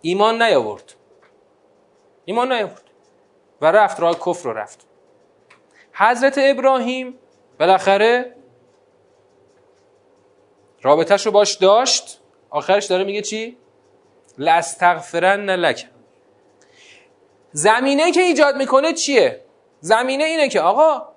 ایمان 0.00 0.42
نیاورد. 0.42 0.94
ایمان 2.24 2.52
نیاورد. 2.52 2.87
و 3.60 3.66
رفت 3.66 4.00
راه 4.00 4.18
کفر 4.18 4.44
رو 4.44 4.52
رفت. 4.52 4.86
حضرت 5.92 6.34
ابراهیم 6.38 7.18
بالاخره 7.60 8.34
رابطهش 10.82 11.26
رو 11.26 11.32
باش 11.32 11.54
داشت. 11.54 12.20
آخرش 12.50 12.86
داره 12.86 13.04
میگه 13.04 13.22
چی؟ 13.22 13.56
لاستغفرن 14.38 15.50
لک. 15.50 15.88
زمینه 17.52 18.12
که 18.12 18.20
ایجاد 18.20 18.56
می‌کنه 18.56 18.92
چیه؟ 18.92 19.44
زمینه 19.80 20.24
اینه 20.24 20.48
که 20.48 20.60
آقا 20.60 21.08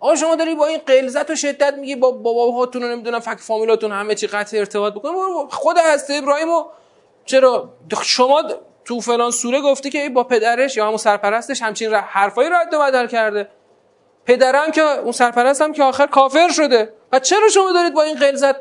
آقا 0.00 0.16
شما 0.16 0.36
داری 0.36 0.54
با 0.54 0.66
این 0.66 0.78
قلزت 0.78 1.30
و 1.30 1.36
شدت 1.36 1.74
میگی 1.74 1.96
با 1.96 2.10
باباهاتون 2.10 2.82
رو 2.82 2.88
نمی‌دونم 2.88 3.20
فک 3.20 3.38
فامیلاتون 3.38 3.92
همه 3.92 4.14
چی 4.14 4.26
قطع 4.26 4.58
ارتباط 4.58 4.94
بکنه. 4.94 5.12
خود 5.50 5.76
هست 5.78 6.10
ابراهیم 6.10 6.50
و 6.50 6.64
چرا؟ 7.24 7.68
شما 8.02 8.42
تو 8.84 9.00
فلان 9.00 9.30
سوره 9.30 9.60
گفته 9.60 9.90
که 9.90 10.08
با 10.08 10.24
پدرش 10.24 10.76
یا 10.76 10.86
همون 10.86 10.96
سرپرستش 10.96 11.62
همچین 11.62 11.94
حرفایی 11.94 12.50
رد 12.50 12.74
و 12.74 12.78
بدل 12.78 13.06
کرده. 13.06 13.48
پدرم 14.26 14.70
که 14.70 14.82
اون 14.82 15.12
سرپرستم 15.12 15.72
که 15.72 15.82
آخر 15.82 16.06
کافر 16.06 16.48
شده. 16.48 16.92
و 17.12 17.18
چرا 17.18 17.48
شما 17.48 17.72
دارید 17.72 17.94
با 17.94 18.02
این 18.02 18.16
غلظت 18.16 18.56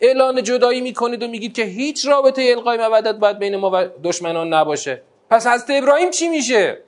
اعلان 0.00 0.42
جدایی 0.42 0.80
می‌کنید 0.80 1.22
و 1.22 1.28
میگید 1.28 1.54
که 1.54 1.62
هیچ 1.62 2.06
رابطه 2.06 2.42
القای 2.42 2.88
مودت 2.88 3.14
باید 3.14 3.38
بین 3.38 3.56
ما 3.56 3.70
و 3.74 3.88
دشمنان 4.04 4.54
نباشه؟ 4.54 5.02
پس 5.30 5.46
حضرت 5.46 5.70
ابراهیم 5.70 6.10
چی 6.10 6.28
میشه؟ 6.28 6.78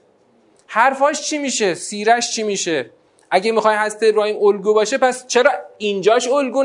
حرفاش 0.66 1.22
چی 1.22 1.38
میشه؟ 1.38 1.74
سیرش 1.74 2.30
چی 2.30 2.42
میشه؟ 2.42 2.90
اگه 3.30 3.52
می‌خوای 3.52 3.76
حضرت 3.76 4.02
ابراهیم 4.02 4.36
الگو 4.42 4.74
باشه 4.74 4.98
پس 4.98 5.26
چرا 5.26 5.50
اینجاش 5.78 6.28
الگو 6.28 6.64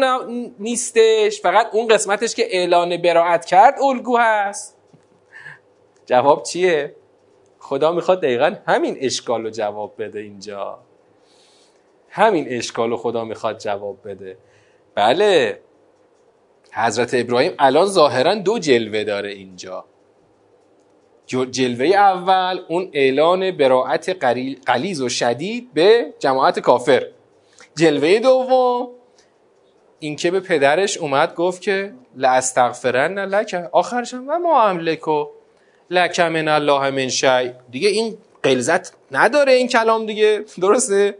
نیستش؟ 0.59 1.41
فقط 1.41 1.67
اون 1.71 1.87
قسمتش 1.87 2.35
که 2.35 2.55
اعلان 2.55 2.97
براعت 2.97 3.45
کرد 3.45 3.81
الگو 3.81 4.17
هست. 4.17 4.78
جواب 6.09 6.43
چیه؟ 6.43 6.95
خدا 7.59 7.91
می‌خواد 7.91 8.21
دقیقا 8.21 8.55
همین 8.67 8.97
اشکال 8.99 9.43
رو 9.43 9.49
جواب 9.49 9.93
بده 9.97 10.19
اینجا. 10.19 10.79
همین 12.09 12.45
اشکال 12.49 12.89
رو 12.89 12.97
خدا 12.97 13.23
می‌خواد 13.23 13.57
جواب 13.57 13.97
بده. 14.05 14.37
بله. 14.95 15.59
حضرت 16.73 17.13
ابراهیم 17.13 17.53
الان 17.59 17.85
ظاهرا 17.85 18.35
دو 18.35 18.59
جلوه 18.59 19.03
داره 19.03 19.29
اینجا. 19.29 19.85
جلوه 21.27 21.87
اول 21.87 22.59
اون 22.67 22.89
اعلان 22.93 23.51
براعت 23.51 24.09
قلیز 24.65 25.01
و 25.01 25.09
شدید 25.09 25.73
به 25.73 26.13
جماعت 26.19 26.59
کافر. 26.59 27.07
جلوه 27.75 28.19
دوم 28.19 28.87
اینکه 29.99 30.31
به 30.31 30.39
پدرش 30.39 30.97
اومد 30.97 31.35
گفت 31.35 31.61
که 31.61 31.93
لاستغفرن 32.15 33.19
لک. 33.19 33.69
آخرش 33.71 34.13
هم 34.13 34.25
و 34.27 34.39
ما 34.39 34.63
املکو. 34.63 35.25
لک 35.91 36.19
من 36.19 36.47
الله 36.47 36.89
من 36.89 37.07
شی. 37.07 37.51
دیگه 37.71 37.89
این 37.89 38.17
قلزت 38.43 38.93
نداره 39.11 39.51
این 39.51 39.67
کلام 39.67 40.05
دیگه. 40.05 40.45
درسته؟ 40.61 41.17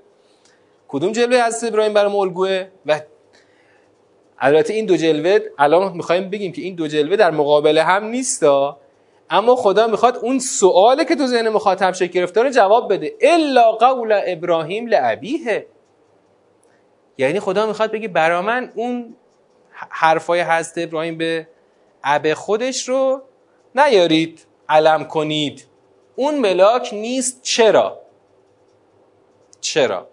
کدوم 0.88 1.12
جلوه 1.12 1.38
از 1.38 1.64
ابراهیم 1.64 1.94
برای 1.94 2.16
الگوه؟ 2.16 2.66
و 2.86 3.02
البته 4.40 4.74
این 4.74 4.86
دو 4.86 4.98
جلوه 4.98 5.40
الان 5.60 5.94
می‌خوایم 5.94 6.30
بگیم 6.30 6.52
که 6.52 6.62
این 6.62 6.76
دو 6.76 6.88
جلوه 6.88 7.16
در 7.16 7.32
مقابل 7.32 7.78
هم 7.78 8.06
نیستا. 8.06 8.78
اما 9.30 9.56
خدا 9.56 9.88
می‌خواد 9.88 10.18
اون 10.18 10.40
سواله 10.40 11.06
که 11.06 11.16
تو 11.16 11.28
ذهن 11.28 11.50
مخاطب 11.50 11.92
شکل 11.92 12.12
گرفته 12.12 12.52
جواب 12.52 12.94
بده. 12.94 13.16
الا 13.22 13.72
قول 13.72 14.22
ابراهیم 14.26 14.88
لعبیه 14.88 15.66
یعنی 17.18 17.40
خدا 17.40 17.66
می‌خواد 17.66 17.92
بگه 17.92 18.08
برا 18.08 18.42
من 18.42 18.72
اون 18.76 19.16
حرفای 19.90 20.40
هست 20.40 20.78
ابراهیم 20.78 21.18
به 21.18 21.48
اب 22.04 22.34
خودش 22.34 22.90
رو 22.90 23.22
نیارید. 23.76 24.46
علم 24.70 25.06
کنید. 25.06 25.66
اون 26.16 26.40
ملاک 26.40 26.90
نیست 26.94 27.42
چرا؟ 27.42 28.00
چرا؟ 29.62 30.08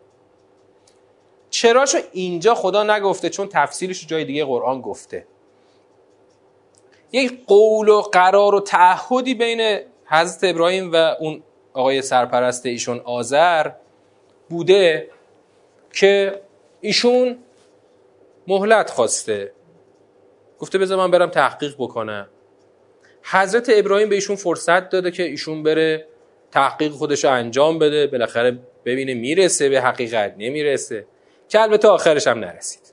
چراشو 1.50 1.98
اینجا 2.12 2.54
خدا 2.54 2.82
نگفته 2.82 3.30
چون 3.30 3.48
تفصیلش 3.48 4.06
جای 4.06 4.24
دیگه 4.24 4.44
قرآن 4.44 4.80
گفته. 4.80 5.26
یک 7.12 7.46
قول 7.46 7.88
و 7.88 8.00
قرار 8.00 8.54
و 8.54 8.60
تعهدی 8.60 9.34
بین 9.34 9.80
حضرت 10.06 10.54
ابراهیم 10.54 10.92
و 10.92 10.96
اون 10.96 11.42
آقای 11.72 12.02
سرپرست 12.02 12.66
ایشون 12.66 13.00
آذر 13.00 13.70
بوده 14.50 15.10
که 15.92 16.42
ایشون 16.80 17.38
مهلت 18.46 18.90
خواسته. 18.90 19.52
گفته 20.58 20.78
بذار 20.78 20.98
من 20.98 21.10
برم 21.10 21.30
تحقیق 21.30 21.74
بکنم. 21.78 22.28
حضرت 23.30 23.70
ابراهیم 23.74 24.08
به 24.08 24.14
ایشون 24.14 24.36
فرصت 24.36 24.88
داده 24.88 25.10
که 25.10 25.22
ایشون 25.22 25.62
بره 25.62 26.06
تحقیق 26.50 26.92
خودش 26.92 27.24
رو 27.24 27.30
انجام 27.30 27.78
بده 27.78 28.06
بالاخره 28.06 28.58
ببینه 28.84 29.14
می‌رسه 29.14 29.68
به 29.68 29.80
حقیقت 29.80 30.34
نمی‌رسه 30.38 31.06
که 31.48 31.60
البته 31.60 31.88
آخرش 31.88 32.26
هم 32.26 32.38
نرسید. 32.38 32.92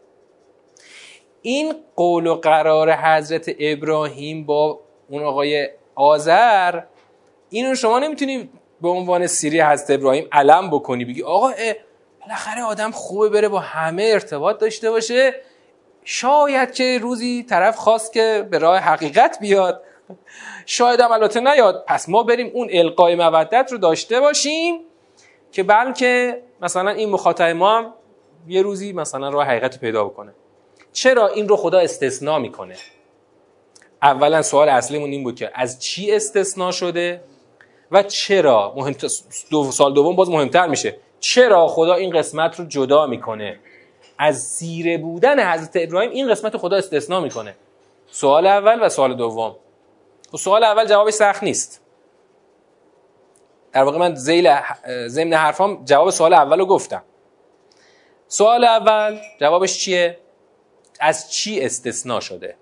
این 1.41 1.76
قول 1.96 2.28
و 2.28 2.36
قرار 2.36 2.91
حضرت 2.91 3.52
ابراهیم 3.60 4.46
با 4.46 4.80
اون 5.10 5.24
آقای 5.24 5.69
آذر 5.96 6.82
اینو 7.50 7.76
شما 7.76 8.00
نمی‌تونی 8.00 8.50
به 8.82 8.89
عنوان 8.89 9.28
سیری 9.28 9.62
حضرت 9.62 9.89
ابراهیم 9.89 10.28
علم 10.32 10.69
بکنی 10.69 11.06
بگی 11.06 11.24
آقا 11.24 11.52
بالاخره 12.22 12.63
آدم 12.63 12.91
خوبه 12.91 13.30
بره 13.30 13.48
با 13.48 13.60
همه 13.60 14.04
ارتباط 14.04 14.60
داشته 14.60 14.91
باشه. 14.91 15.34
شاید 16.04 16.72
که 16.72 17.00
روزی 17.02 17.43
طرف 17.43 17.76
خواست 17.76 18.13
که 18.13 18.48
به 18.52 18.58
راه 18.58 18.80
حقیقت 18.80 19.38
بیاد. 19.41 19.84
شاید 20.65 20.99
هم 20.99 21.12
البته 21.12 21.39
نیاد. 21.39 21.84
پس 21.88 22.10
ما 22.10 22.23
بریم 22.23 22.52
اون 22.54 22.69
القای 22.71 23.15
مودت 23.15 23.69
رو 23.71 23.78
داشته 23.78 24.19
باشیم 24.19 24.80
که 25.52 25.63
بلکه 25.63 26.41
مثلا 26.62 26.91
این 26.91 27.10
مخاطب 27.10 27.45
ما 27.45 27.78
هم 27.78 27.93
یه 28.47 28.62
روزی 28.62 28.93
مثلا 28.93 29.30
راه 29.30 29.45
حقیقت 29.47 29.73
رو 29.73 29.82
پیدا 29.82 30.04
بکنه. 30.04 30.34
چرا 30.93 31.28
این 31.28 31.47
رو 31.47 31.56
خدا 31.56 31.80
استثناء 31.80 32.39
می‌کنه؟ 32.39 32.76
اولا 34.02 34.41
سوال 34.41 34.69
اصلیمون 34.69 35.10
این 35.10 35.23
بود 35.23 35.36
که 35.36 35.52
از 35.54 35.80
چی 35.80 36.12
استثناء 36.15 36.71
شده 36.71 37.21
و 37.91 38.04
چرا 38.04 38.73
مهم 38.76 38.95
دو 39.52 39.71
سال 39.71 39.93
دوم 39.93 40.15
باز 40.15 40.30
مهمتر 40.30 40.67
میشه. 40.67 40.97
چرا 41.19 41.67
خدا 41.67 41.93
این 41.93 42.17
قسمت 42.17 42.60
رو 42.60 42.65
جدا 42.65 43.06
می‌کنه؟ 43.06 43.60
از 44.17 44.43
سیره 44.43 44.97
بودن 44.97 45.54
حضرت 45.54 45.71
ابراهیم 45.76 46.12
این 46.12 46.32
قسمت 46.32 46.58
خدا 46.58 46.78
استثناء 46.78 47.19
می‌کنه. 47.19 47.56
سوال 48.12 48.47
اول 48.47 48.86
و 48.86 48.89
سوال 48.89 49.13
دوم. 49.13 49.56
خب 50.34 50.39
سوال 50.39 50.63
اول 50.63 50.86
جوابش 50.86 51.13
سخت 51.13 51.43
نیست. 51.43 51.82
در 53.72 53.84
واقع 53.84 53.98
من 53.98 54.15
زیل 54.15 54.56
ضمن 55.08 55.34
حرفام 55.34 55.86
جواب 55.86 56.10
سوال 56.10 56.34
اول 56.34 56.60
رو 56.60 56.65
گفتم. 56.65 57.04
سوال 58.28 58.63
اول 58.63 59.19
جوابش 59.39 59.80
چیه؟ 59.80 60.17
از 61.00 61.32
چی 61.32 61.62
استثناء 61.62 62.19
شده؟ 62.19 62.56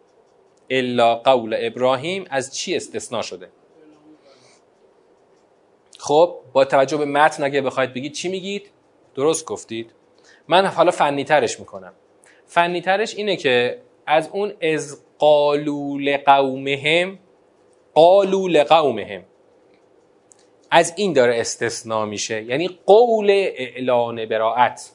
الا 0.69 1.15
قول 1.15 1.55
ابراهیم 1.59 2.25
از 2.29 2.55
چی 2.55 2.75
استثناء 2.75 3.21
شده؟ 3.21 3.49
خب 5.99 6.39
با 6.53 6.65
توجه 6.65 6.97
به 6.97 7.05
متن 7.05 7.43
اگه 7.43 7.61
بخواید 7.61 7.93
بگید 7.93 8.13
چی 8.13 8.29
میگید؟ 8.29 8.71
درست 9.15 9.45
گفتید. 9.45 9.91
من 10.47 10.65
حالا 10.65 10.91
فنی 10.91 11.23
ترش 11.23 11.59
می‌کنم. 11.59 11.93
فنی 12.45 12.81
ترش 12.81 13.15
اینه 13.15 13.35
که 13.35 13.81
از 14.05 14.29
اون 14.29 14.53
از 14.61 15.01
قالو 15.17 15.97
لقومهم 15.97 17.19
قالو 17.93 18.47
لقومهم. 18.47 19.23
از 20.71 20.93
این 20.95 21.13
داره 21.13 21.39
استثناء 21.39 22.05
میشه. 22.05 22.43
یعنی 22.43 22.79
قول 22.85 23.29
اعلان 23.31 24.25
براعت. 24.25 24.91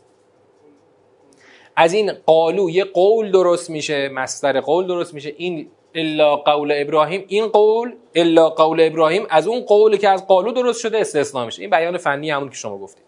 از 1.77 1.93
این 1.93 2.13
قالو 2.13 2.71
یه 2.71 2.85
قول 2.85 3.31
درست 3.31 3.71
میشه 3.71 4.09
مستر 4.09 4.61
قول 4.61 4.87
درست 4.87 5.15
میشه. 5.15 5.35
این 5.37 5.71
الا 5.95 6.37
قول 6.37 6.73
ابراهیم 6.77 7.25
این 7.29 7.49
قول 7.49 7.93
الا 8.15 8.51
قول 8.51 8.81
ابراهیم 8.81 9.27
از 9.31 9.47
اون 9.47 9.61
قولی 9.61 9.99
که 9.99 10.09
از 10.09 10.27
قالو 10.27 10.53
درست 10.53 10.81
شده 10.81 10.99
استثناء 10.99 11.45
میشه. 11.45 11.63
این 11.63 11.71
بیان 11.71 11.99
فنی 11.99 12.31
همون 12.31 12.49
که 12.49 12.55
شما 12.55 12.79
گفتید. 12.79 13.05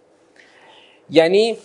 یعنی 1.10 1.56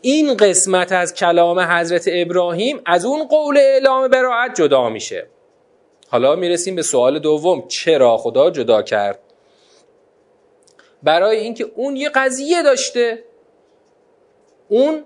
این 0.00 0.36
قسمت 0.36 0.92
از 0.92 1.14
کلام 1.14 1.60
حضرت 1.60 2.04
ابراهیم 2.12 2.80
از 2.86 3.04
اون 3.04 3.28
قول 3.28 3.56
اعلام 3.56 4.08
براعت 4.08 4.54
جدا 4.54 4.88
میشه. 4.88 5.26
حالا 6.14 6.36
می‌رسیم 6.36 6.74
به 6.74 6.82
سوال 6.82 7.18
دوم. 7.18 7.68
چرا 7.68 8.16
خدا 8.16 8.50
جدا 8.50 8.82
کرد؟ 8.82 9.18
برای 11.02 11.36
اینکه 11.36 11.70
اون 11.74 11.96
یه 11.96 12.08
قضیه 12.08 12.62
داشته. 12.62 13.24
اون 14.68 15.04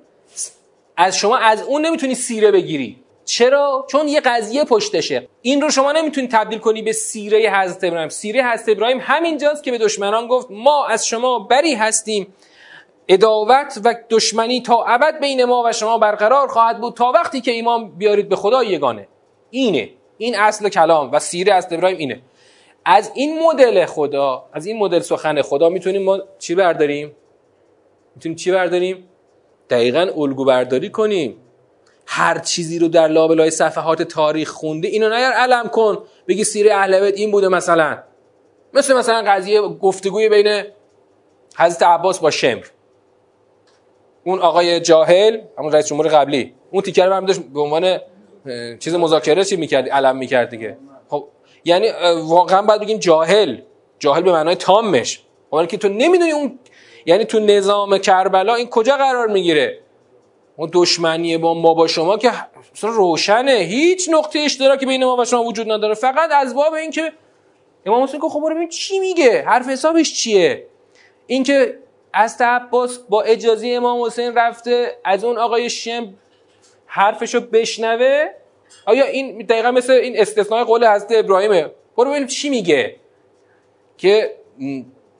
از 0.96 1.16
شما 1.16 1.36
از 1.36 1.62
اون 1.62 1.86
نمی‌تونی 1.86 2.14
سیره 2.14 2.50
بگیری. 2.50 3.00
چرا؟ 3.24 3.86
چون 3.90 4.08
یه 4.08 4.20
قضیه 4.20 4.64
پشتشه. 4.64 5.28
این 5.42 5.62
رو 5.62 5.70
شما 5.70 5.92
نمی‌تونی 5.92 6.28
تبدیل 6.28 6.58
کنی 6.58 6.82
به 6.82 6.92
سیره 6.92 7.50
حضرت 7.50 7.84
ابراهیم. 7.84 8.08
سیره 8.08 8.44
حضرت 8.44 8.68
ابراهیم 8.68 8.98
همینجاست 9.00 9.62
که 9.62 9.70
به 9.70 9.78
دشمنان 9.78 10.28
گفت 10.28 10.46
ما 10.50 10.86
از 10.86 11.06
شما 11.06 11.38
بری 11.38 11.74
هستیم. 11.74 12.34
اداوت 13.08 13.80
و 13.84 13.94
دشمنی 14.10 14.62
تا 14.62 14.84
ابد 14.84 15.20
بین 15.20 15.44
ما 15.44 15.62
و 15.66 15.72
شما 15.72 15.98
برقرار 15.98 16.48
خواهد 16.48 16.80
بود 16.80 16.94
تا 16.94 17.12
وقتی 17.12 17.40
که 17.40 17.50
ایمان 17.50 17.90
بیارید 17.98 18.28
به 18.28 18.36
خدا 18.36 18.64
یگانه. 18.64 19.08
اینه. 19.50 19.90
این 20.18 20.38
اصل 20.38 20.68
کلام 20.68 21.12
و 21.12 21.18
سیره 21.18 21.54
از 21.54 21.68
ابراهیم 21.70 21.98
اینه. 21.98 22.20
از 22.84 23.10
این 23.14 23.42
مدل 23.42 23.86
خدا 23.86 24.44
از 24.52 24.66
این 24.66 24.78
مدل 24.78 24.98
سخن 24.98 25.42
خدا 25.42 25.68
می‌تونیم 25.68 26.02
ما 26.02 26.20
چی 26.38 26.54
برداریم؟ 26.54 27.16
می‌تونیم 28.14 28.36
چی 28.36 28.52
برداریم؟ 28.52 29.08
دقیقا 29.70 30.00
الگو 30.16 30.44
برداری 30.44 30.90
کنیم. 30.90 31.36
هر 32.06 32.38
چیزی 32.38 32.78
رو 32.78 32.88
در 32.88 33.08
لابلای 33.08 33.50
صفحات 33.50 34.02
تاریخ 34.02 34.50
خونده 34.50 34.88
اینو 34.88 35.08
نیار 35.08 35.32
علم 35.32 35.68
کن 35.68 35.98
بگی 36.28 36.44
سیره 36.44 36.74
اهل 36.74 37.00
بیت 37.00 37.14
این 37.14 37.30
بوده 37.30 37.48
مثلا. 37.48 37.98
مثل 38.74 38.96
مثلا 38.96 39.22
قضیه 39.26 39.60
گفتگوی 39.60 40.28
بین 40.28 40.62
حضرت 41.58 41.82
عباس 41.82 42.18
با 42.18 42.30
شمر. 42.30 42.64
اون 44.24 44.38
آقای 44.38 44.80
جاهل 44.80 45.40
همون 45.58 45.72
رئیس 45.72 45.86
جمهور 45.86 46.08
قبلی 46.08 46.54
اون 46.70 46.82
تیکر 46.82 47.06
رو 47.06 47.26
داشت 47.26 47.40
به 47.40 47.60
عنوان 47.60 47.98
چیز 48.78 48.94
مذاکره 48.94 49.44
چی 49.44 49.56
می‌کرد 49.56 49.88
علم 49.88 50.16
می‌کرد 50.16 50.48
دیگه 50.48 50.76
خب 51.08 51.28
یعنی 51.64 51.90
واقعا 52.22 52.62
باید 52.62 52.80
بگیم 52.80 52.98
جاهل. 52.98 53.56
جاهل 53.98 54.22
به 54.22 54.32
معنای 54.32 54.54
تامش. 54.54 55.22
اون 55.50 55.66
که 55.66 55.76
تو 55.76 55.88
نمی‌دونی 55.88 56.30
اون 56.30 56.58
یعنی 57.06 57.24
تو 57.24 57.40
نظام 57.40 57.98
کربلا 57.98 58.54
این 58.54 58.68
کجا 58.68 58.96
قرار 58.96 59.26
می‌گیره؟ 59.26 59.78
اون 60.56 60.70
دشمنی 60.72 61.38
با 61.38 61.54
ما 61.54 61.74
با 61.74 61.86
شما 61.86 62.16
که 62.16 62.32
روشنه. 62.82 63.52
هیچ 63.52 64.08
نقطه 64.08 64.38
اشتراکی 64.38 64.86
بین 64.86 65.04
ما 65.04 65.16
و 65.16 65.24
شما 65.24 65.44
وجود 65.44 65.72
نداره. 65.72 65.94
فقط 65.94 66.30
از 66.32 66.54
باب 66.54 66.74
اینکه 66.74 67.12
امام 67.86 68.02
حسین 68.02 68.20
که 68.20 68.28
خب 68.28 68.50
ببین 68.50 68.68
چی 68.68 68.98
میگه. 68.98 69.44
حرف 69.46 69.68
حسابش 69.68 70.14
چیه؟ 70.14 70.66
اینکه 71.26 71.78
از 72.12 72.36
عباس 72.40 72.98
با 72.98 73.22
اجازه 73.22 73.68
امام 73.68 74.02
حسین 74.02 74.34
رفته 74.34 74.98
از 75.04 75.24
اون 75.24 75.38
آقای 75.38 75.70
شم 75.70 76.14
حرفشو 76.88 77.40
بشنوه. 77.40 78.24
آیا 78.86 79.04
این 79.04 79.38
دقیقا 79.38 79.70
مثل 79.70 79.92
این 79.92 80.20
استثناء 80.20 80.64
قول 80.64 80.86
حضرت 80.86 81.12
ابراهیمه؟ 81.12 81.70
برو 81.96 82.10
ببینیم 82.10 82.26
چی 82.26 82.50
میگه. 82.50 82.96
که 83.98 84.34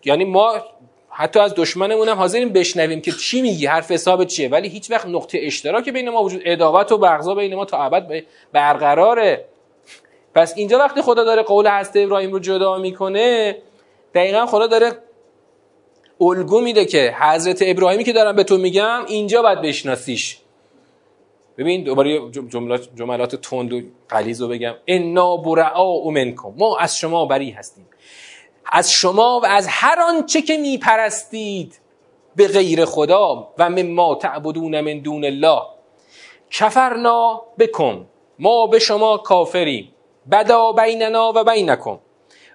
یعنی 0.04 0.24
ما 0.24 0.54
حتی 1.11 1.40
از 1.40 1.54
دشمنمون 1.54 2.09
هم 2.09 2.16
حاضریم 2.16 2.48
بشنویم 2.48 3.00
که 3.00 3.12
چی 3.12 3.42
میگی 3.42 3.66
حرف 3.66 3.90
حساب 3.90 4.24
چیه. 4.24 4.48
ولی 4.48 4.68
هیچ 4.68 4.90
وقت 4.90 5.07
نقطه 5.07 5.38
اشتراک 5.42 5.88
بین 5.88 6.09
ما 6.09 6.22
وجود 6.22 6.42
ادابت 6.44 6.92
و 6.92 6.98
بغضا 6.98 7.35
بین 7.35 7.54
ما 7.54 7.64
تا 7.64 7.85
ابد 7.85 8.24
برقراره. 8.52 9.44
پس 10.35 10.52
اینجا 10.57 10.78
وقتی 10.78 11.02
خدا 11.02 11.24
داره 11.24 11.42
قول 11.42 11.66
هست 11.66 11.96
ابراهیم 11.96 12.33
رو 12.33 12.38
جدا 12.38 12.78
می‌کنه 12.78 13.59
دقیقا 14.14 14.46
خدا 14.46 14.66
داره 14.66 14.92
الگو 16.20 16.61
میده 16.61 16.85
که 16.85 17.14
حضرت 17.20 17.59
ابراهیمی 17.62 18.04
که 18.04 18.12
دارم 18.12 18.37
به 18.37 18.44
تو 18.44 18.59
میگم 18.59 19.04
اینجا 19.07 19.42
باید 19.42 19.62
بشناسیش. 19.62 20.38
ببین 21.58 21.84
دوباره 21.84 22.30
جملات 22.30 22.88
جملات 22.94 23.34
تند 23.34 23.72
و 23.72 23.80
غلیظ 24.10 24.42
رو 24.42 24.48
بگم. 24.48 24.74
انا 24.86 25.36
برعا 25.36 26.10
منکم. 26.10 26.54
ما 26.56 26.78
از 26.78 26.98
شما 26.98 27.26
بری 27.26 27.50
هستیم. 27.50 27.88
از 28.72 28.92
شما 28.92 29.40
و 29.42 29.46
از 29.46 29.66
هر 29.70 30.00
آنچه 30.00 30.42
که 30.42 30.56
میپرستید 30.56 31.80
به 32.36 32.48
غیر 32.48 32.84
خدا 32.84 33.48
و 33.58 33.70
مما 33.70 34.14
تعبدون 34.14 34.80
من 34.80 34.98
دون 34.98 35.24
الله. 35.24 35.62
کفرنا 36.50 37.42
بکن. 37.58 38.06
ما 38.38 38.66
به 38.66 38.78
شما 38.78 39.16
کافریم. 39.16 39.94
بدا 40.30 40.72
بیننا 40.72 41.32
و 41.36 41.44
بینکم. 41.44 41.98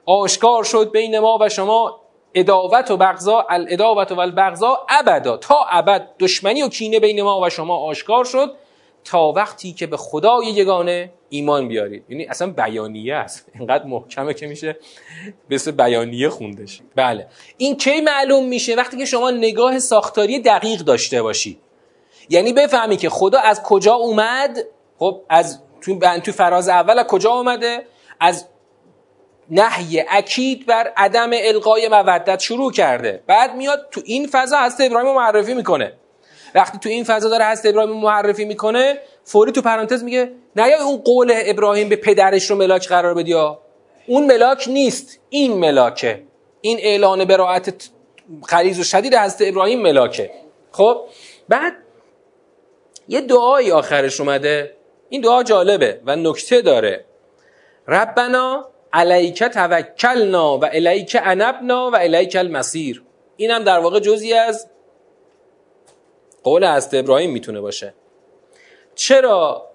آشکار 0.06 0.64
شد 0.64 0.92
بین 0.92 1.20
ما 1.20 1.38
و 1.42 1.50
شما. 1.50 2.00
اداوت 2.36 2.92
و 2.92 2.98
بغضا 2.98 3.46
الاداوت 3.50 4.12
و 4.12 4.20
البغضا 4.20 4.86
ابدا. 4.90 5.38
تا 5.38 5.66
ابد 5.72 6.10
دشمنی 6.20 6.64
و 6.64 6.70
کینه 6.70 7.00
بین 7.00 7.22
ما 7.22 7.42
و 7.42 7.50
شما 7.50 7.78
آشکار 7.78 8.26
شد. 8.26 8.56
تا 9.04 9.32
وقتی 9.32 9.74
که 9.74 9.88
به 9.88 9.98
خدای 9.98 10.46
یگانه 10.46 11.12
ایمان 11.30 11.68
بیارید. 11.68 12.04
یعنی 12.10 12.26
اصلا 12.26 12.52
بیانیه 12.52 13.16
است. 13.16 13.50
اینقدر 13.56 13.86
محکمه 13.86 14.34
که 14.34 14.48
میشه 14.48 14.78
مثل 15.50 15.72
بیانیه 15.72 16.30
خوندش 16.30 16.82
بله. 16.96 17.28
این 17.58 17.78
کی 17.78 18.02
معلوم 18.02 18.46
میشه 18.48 18.76
وقتی 18.76 18.98
که 18.98 19.06
شما 19.06 19.32
نگاه 19.32 19.80
ساختاری 19.80 20.40
دقیق 20.40 20.80
داشته 20.80 21.22
باشید؟ 21.22 21.60
یعنی 22.30 22.54
بفهمی 22.54 22.98
که 22.98 23.10
خدا 23.10 23.40
از 23.40 23.64
کجا 23.64 23.94
اومد؟ 23.94 24.58
خب 25.00 25.22
از 25.30 25.60
تو 25.82 26.00
تو 26.24 26.32
فراز 26.32 26.70
اول 26.70 27.00
از 27.00 27.08
کجا 27.08 27.32
اومده؟ 27.32 27.86
از 28.20 28.48
نهی 29.50 30.04
اکید 30.10 30.66
بر 30.66 30.94
عدم 30.98 31.30
القای 31.34 31.90
مودت 31.90 32.40
شروع 32.40 32.72
کرده. 32.72 33.24
بعد 33.28 33.56
میاد 33.56 33.88
تو 33.92 34.02
این 34.06 34.28
فضا 34.32 34.58
هست 34.58 34.82
ابراهیم 34.82 35.16
معرفی 35.16 35.54
می‌کنه. 35.54 35.94
وقتی 36.56 36.78
تو 36.78 36.90
این 36.90 37.04
فضا 37.04 37.30
داره 37.30 37.46
هست 37.46 37.66
ابراهیم 37.66 37.96
معرفی 37.96 38.46
می‌کنه 38.46 38.98
فوری 39.24 39.52
تو 39.52 39.62
پرانتز 39.62 40.04
میگه 40.04 40.32
نه 40.56 40.70
یا 40.70 40.84
اون 40.84 40.98
قول 40.98 41.34
ابراهیم 41.36 41.90
به 41.90 41.96
پدرش 41.96 42.50
رو 42.50 42.56
ملاک 42.56 42.88
قرار 42.88 43.14
بدی 43.14 43.34
اون 44.08 44.26
ملاک 44.26 44.68
نیست 44.68 45.20
این 45.30 45.54
ملاکه. 45.54 46.24
این 46.62 46.78
اعلان 46.82 47.26
براعت 47.26 47.90
غلیظ 48.50 48.80
و 48.80 48.84
شدید 48.84 49.16
حضرت 49.16 49.48
ابراهیم 49.50 49.82
ملاکه. 49.82 50.32
خب 50.72 51.02
بعد 51.50 51.74
یه 53.08 53.22
دعایی 53.22 53.72
آخرش 53.72 54.20
اومده. 54.20 54.76
این 55.10 55.22
دعا 55.22 55.44
جالبه 55.44 56.02
و 56.06 56.16
نکته 56.16 56.62
داره. 56.62 57.06
ربنا 57.88 58.70
علیک 58.94 59.44
توکلنا 59.44 60.58
و 60.58 60.66
الیک 60.66 61.18
انبنا 61.24 61.92
و 61.92 61.96
الیک 61.96 62.36
المسیر 62.36 63.04
اینم 63.38 63.64
در 63.64 63.80
واقع 63.80 64.00
جزی 64.00 64.34
از 64.34 64.68
قول 66.44 66.68
حضرت 66.68 66.94
ابراهیم 66.94 67.32
می‌تونه 67.32 67.62
باشه. 67.62 67.94
چرا 68.96 69.68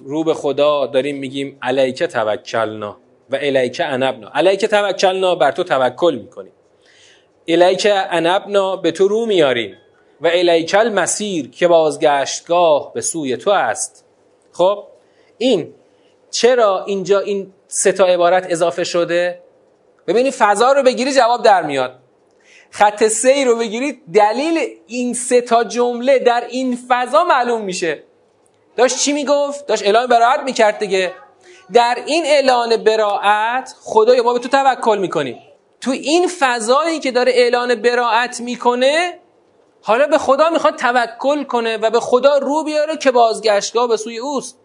رو 0.00 0.24
به 0.24 0.34
خدا 0.34 0.86
داریم 0.86 1.18
میگیم 1.18 1.58
علیک 1.62 2.02
توکلنا 2.02 2.96
و 3.30 3.36
الیک 3.36 3.82
انبنا؟ 3.84 4.30
علیک 4.34 4.64
توکلنا 4.64 5.34
بر 5.34 5.52
تو 5.52 5.64
توکل 5.64 6.18
می‌کنیم. 6.22 6.52
الیک 7.48 7.86
انبنا 7.90 8.76
به 8.76 8.90
تو 8.90 9.08
رو 9.08 9.26
میاریم 9.26 9.76
و 10.20 10.26
الیک 10.26 10.74
المسیر 10.74 11.50
که 11.50 11.68
بازگشتگاه 11.68 12.92
به 12.92 13.00
سوی 13.00 13.36
تو 13.36 13.50
است. 13.50 14.04
خب 14.52 14.84
این 15.38 15.74
چرا 16.30 16.84
اینجا 16.84 17.20
این 17.20 17.52
سه 17.68 17.92
تا 17.92 18.04
عبارت 18.06 18.46
اضافه 18.50 18.84
شده؟ 18.84 19.42
ببینید 20.06 20.32
فضا 20.32 20.72
رو 20.72 20.82
بگیری 20.82 21.12
جواب 21.12 21.42
در 21.42 21.62
میاد. 21.62 21.98
خط 22.78 23.08
سی 23.08 23.44
رو 23.44 23.56
بگیرید 23.56 24.02
دلیل 24.14 24.58
این 24.86 25.14
سه 25.14 25.40
تا 25.40 25.64
جمله 25.64 26.18
در 26.18 26.44
این 26.48 26.78
فضا 26.88 27.24
معلوم 27.24 27.62
میشه. 27.62 28.02
داشت 28.76 28.98
چی 28.98 29.12
می‌گفت؟ 29.12 29.66
داشت 29.66 29.82
اعلان 29.82 30.06
براعت 30.06 30.40
می‌کرد 30.40 30.78
دیگه. 30.78 31.12
در 31.72 31.98
این 32.06 32.26
اعلان 32.26 32.76
براعت 32.76 33.74
خدای 33.82 34.20
ما 34.20 34.32
به 34.32 34.38
تو 34.38 34.48
توکل 34.48 34.98
می‌کنیم. 34.98 35.38
تو 35.80 35.90
این 35.90 36.28
فضایی 36.38 37.00
که 37.00 37.10
داره 37.10 37.32
اعلان 37.32 37.74
براعت 37.74 38.40
می‌کنه 38.40 39.18
حالا 39.82 40.06
به 40.06 40.18
خدا 40.18 40.50
می‌خواد 40.50 40.76
توکل 40.76 41.44
کنه 41.44 41.76
و 41.76 41.90
به 41.90 42.00
خدا 42.00 42.38
رو 42.38 42.64
بیاره 42.64 42.96
که 42.96 43.10
بازگشتگاه 43.10 43.88
به 43.88 43.96
سوی 43.96 44.18
اوست. 44.18 44.58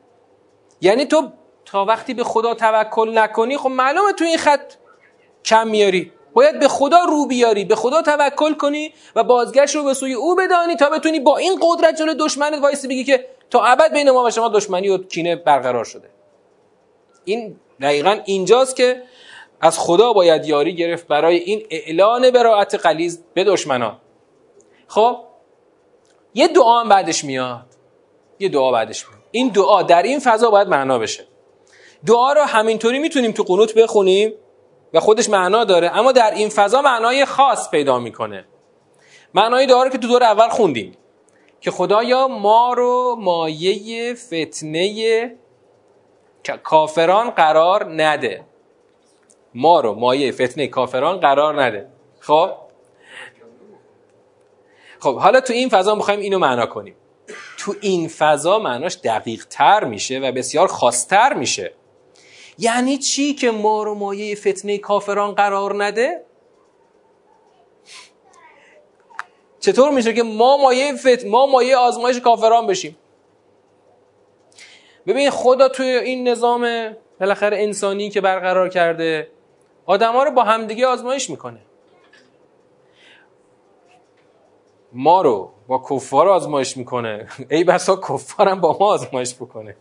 یعنی 0.81 1.05
تو 1.05 1.31
تا 1.65 1.85
وقتی 1.85 2.13
به 2.13 2.23
خدا 2.23 2.53
توکل 2.53 3.17
نکنی 3.17 3.57
خب 3.57 3.69
معلومه 3.69 4.13
تو 4.13 4.25
این 4.25 4.37
خط 4.37 4.73
کم 5.45 5.67
میاری. 5.67 6.11
باید 6.33 6.59
به 6.59 6.67
خدا 6.67 6.99
رو 7.03 7.25
بیاری 7.25 7.65
به 7.65 7.75
خدا 7.75 8.01
توکل 8.01 8.53
کنی 8.53 8.93
و 9.15 9.23
بازگشت 9.23 9.75
رو 9.75 9.83
به 9.83 9.93
سوی 9.93 10.13
او 10.13 10.35
بدانی 10.35 10.75
تا 10.75 10.89
بتونی 10.89 11.19
با 11.19 11.37
این 11.37 11.59
قدرت 11.61 11.95
جلو 11.95 12.13
دشمنت 12.13 12.61
وایسی 12.61 12.87
بگی 12.87 13.03
که 13.03 13.25
تا 13.49 13.63
ابد 13.63 13.93
بین 13.93 14.11
ما 14.11 14.23
و 14.23 14.31
شما 14.31 14.49
دشمنی 14.49 14.89
و 14.89 14.97
کینه 14.97 15.35
برقرار 15.35 15.85
شده. 15.85 16.09
این 17.25 17.55
دقیقا 17.81 18.19
اینجاست 18.25 18.75
که 18.75 19.03
از 19.61 19.79
خدا 19.79 20.13
باید 20.13 20.45
یاری 20.45 20.75
گرفت 20.75 21.07
برای 21.07 21.37
این 21.37 21.65
اعلان 21.69 22.31
براعت 22.31 22.75
قلیز 22.75 23.23
به 23.33 23.43
دشمنان. 23.43 23.97
خب 24.87 25.17
یه 26.33 26.47
دعا 26.47 26.79
هم 26.79 26.89
بعدش 26.89 27.23
میاد. 27.23 27.65
یه 28.39 28.49
دعا 28.49 28.71
بعدش 28.71 29.07
میاد. 29.07 29.21
این 29.31 29.47
دعا 29.47 29.81
در 29.81 30.03
این 30.03 30.19
فضا 30.19 30.49
باید 30.49 30.67
معنا 30.67 30.99
بشه. 30.99 31.23
دعا 32.07 32.33
رو 32.33 32.41
همینطوری 32.41 32.99
می‌تونیم 32.99 33.31
تو 33.31 33.43
قنوت 33.43 33.73
بخونیم. 33.73 34.33
و 34.93 34.99
خودش 34.99 35.29
معنا 35.29 35.63
داره 35.63 35.97
اما 35.97 36.11
در 36.11 36.31
این 36.31 36.49
فضا 36.49 36.81
معنای 36.81 37.25
خاص 37.25 37.69
پیدا 37.69 37.99
می‌کنه. 37.99 38.45
معنای 39.33 39.65
دعا 39.65 39.83
رو 39.83 39.89
که 39.89 39.97
تو 39.97 40.07
دور 40.07 40.23
اول 40.23 40.49
خوندیم 40.49 40.97
که 41.61 41.71
خدایا 41.71 42.27
ما 42.27 42.73
رو 42.73 43.15
مایه 43.19 44.13
فتنه 44.13 45.35
کافران 46.63 47.29
قرار 47.29 48.03
نده. 48.03 48.43
ما 49.53 49.79
رو 49.79 49.93
مایه 49.93 50.31
فتنه 50.31 50.67
کافران 50.67 51.19
قرار 51.19 51.63
نده. 51.63 51.87
خب؟ 52.19 52.51
خب 54.99 55.17
حالا 55.17 55.41
تو 55.41 55.53
این 55.53 55.69
فضا 55.69 55.95
می‌خوایم 55.95 56.19
اینو 56.19 56.39
معنا 56.39 56.65
کنیم. 56.65 56.95
تو 57.57 57.75
این 57.81 58.07
فضا 58.07 58.59
معناش 58.59 58.97
دقیق 59.03 59.45
تر 59.49 59.83
میشه 59.83 60.19
و 60.19 60.31
بسیار 60.31 60.67
خاصتر 60.67 61.33
میشه. 61.33 61.73
یعنی 62.61 62.97
چی 62.97 63.33
که 63.33 63.51
ما 63.51 63.83
رو 63.83 63.95
مایه 63.95 64.35
فتنه 64.35 64.77
کافران 64.77 65.31
قرار 65.31 65.83
نده؟ 65.83 66.25
چطور 69.59 69.91
میشه 69.91 70.13
که 70.13 70.23
ما 70.23 70.57
مایه 70.57 70.95
فت... 70.95 71.25
ما 71.25 71.45
مایه 71.45 71.77
آزمایش 71.77 72.19
کافران 72.19 72.67
بشیم؟ 72.67 72.97
ببین 75.07 75.29
خدا 75.29 75.69
توی 75.69 75.85
این 75.87 76.27
نظام 76.27 76.95
بالاخره 77.19 77.57
انسانی 77.57 78.09
که 78.09 78.21
برقرار 78.21 78.69
کرده 78.69 79.27
آدما 79.85 80.23
رو 80.23 80.31
با 80.31 80.43
همدیگه 80.43 80.87
آزمایش 80.87 81.29
می‌کنه. 81.29 81.59
ما 84.93 85.21
رو 85.21 85.51
با 85.67 85.83
کفار 85.89 86.29
آزمایش 86.29 86.77
می‌کنه. 86.77 87.27
ای 87.51 87.63
بسا 87.63 87.95
کفارم 87.95 88.61
با 88.61 88.77
ما 88.79 88.85
آزمایش 88.85 89.35
بکنه. 89.35 89.75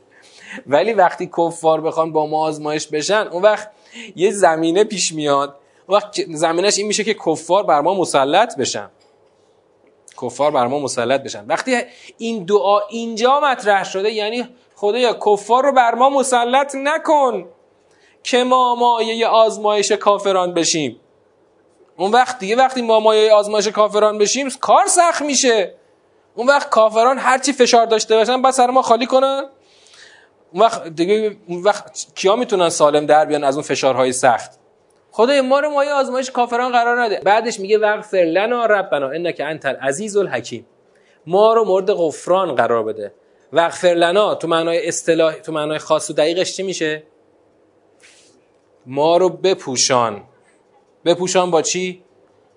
ولی 0.66 0.92
وقتی 0.92 1.30
کفار 1.38 1.80
بخوان 1.80 2.12
با 2.12 2.26
ما 2.26 2.46
آزمایش 2.46 2.86
بشن 2.86 3.28
اون 3.32 3.42
وقت 3.42 3.70
یه 4.16 4.30
زمینه 4.30 4.84
پیش 4.84 5.12
میاد. 5.12 5.56
اون 5.86 5.96
وقت 5.96 6.34
زمینش 6.34 6.78
این 6.78 6.86
میشه 6.86 7.04
که 7.04 7.14
کفار 7.14 7.62
بر 7.62 7.80
ما 7.80 7.94
مسلط 7.94 8.56
بشن. 8.56 8.90
کفار 10.22 10.50
بر 10.50 10.66
ما 10.66 10.78
مسلط 10.78 11.22
بشن. 11.22 11.46
وقتی 11.46 11.82
این 12.18 12.44
دعا 12.44 12.80
اینجا 12.88 13.40
مطرح 13.40 13.84
شده 13.84 14.10
یعنی 14.10 14.48
خدایا 14.74 15.12
کفار 15.26 15.64
رو 15.64 15.72
بر 15.72 15.94
ما 15.94 16.10
مسلط 16.10 16.74
نکن 16.74 17.48
که 18.22 18.44
ما 18.44 18.74
مایه 18.74 19.26
آزمایش 19.26 19.92
کافران 19.92 20.54
بشیم. 20.54 21.00
اون 21.96 22.10
وقت 22.10 22.38
دیگه 22.38 22.56
وقتی 22.56 22.82
ما 22.82 23.00
مایه 23.00 23.32
آزمایش 23.32 23.68
کافران 23.68 24.18
بشیم 24.18 24.48
کار 24.60 24.86
سخت 24.86 25.22
میشه. 25.22 25.74
اون 26.34 26.46
وقت 26.46 26.70
کافران 26.70 27.18
هرچی 27.18 27.52
فشار 27.52 27.86
داشته 27.86 28.16
باشن 28.16 28.42
بس 28.42 28.56
سر 28.56 28.70
ما 28.70 28.82
خالی 28.82 29.06
کنن. 29.06 29.44
اون 30.52 30.62
وقت 30.62 30.88
دیگه 30.88 31.36
اون 31.46 31.62
وقت 31.62 32.06
کیا 32.14 32.36
می‌تونن 32.36 32.68
سالم 32.68 33.06
در 33.06 33.24
بیان 33.24 33.44
از 33.44 33.54
اون 33.54 33.62
فشارهای 33.62 34.12
سخت؟ 34.12 34.50
خدای 35.10 35.40
ما 35.40 35.60
رو 35.60 35.70
مایه 35.70 35.92
آزمایش 35.92 36.30
کافران 36.30 36.72
قرار 36.72 37.02
نده. 37.02 37.20
بعدش 37.24 37.60
میگه 37.60 37.78
وغفر 37.78 38.16
لنا 38.16 38.66
ربنا 38.66 39.08
انک 39.08 39.42
انت 39.44 39.66
العزیز 39.66 40.16
الحکیم. 40.16 40.66
ما 41.26 41.54
رو 41.54 41.64
مورد 41.64 41.92
غفران 41.92 42.54
قرار 42.54 42.84
بده. 42.84 43.14
وغفر 43.52 43.88
لنا 43.94 44.34
تو 44.34 44.48
معنای 44.48 44.88
اصطلاح 44.88 45.34
تو 45.34 45.52
معنای 45.52 45.78
خاص 45.78 46.10
و 46.10 46.12
دقیقش 46.12 46.56
چی 46.56 46.62
میشه؟ 46.62 47.02
ما 48.86 49.16
رو 49.16 49.28
بپوشان. 49.28 50.22
بپوشان 51.04 51.50
با 51.50 51.62
چی؟ 51.62 52.02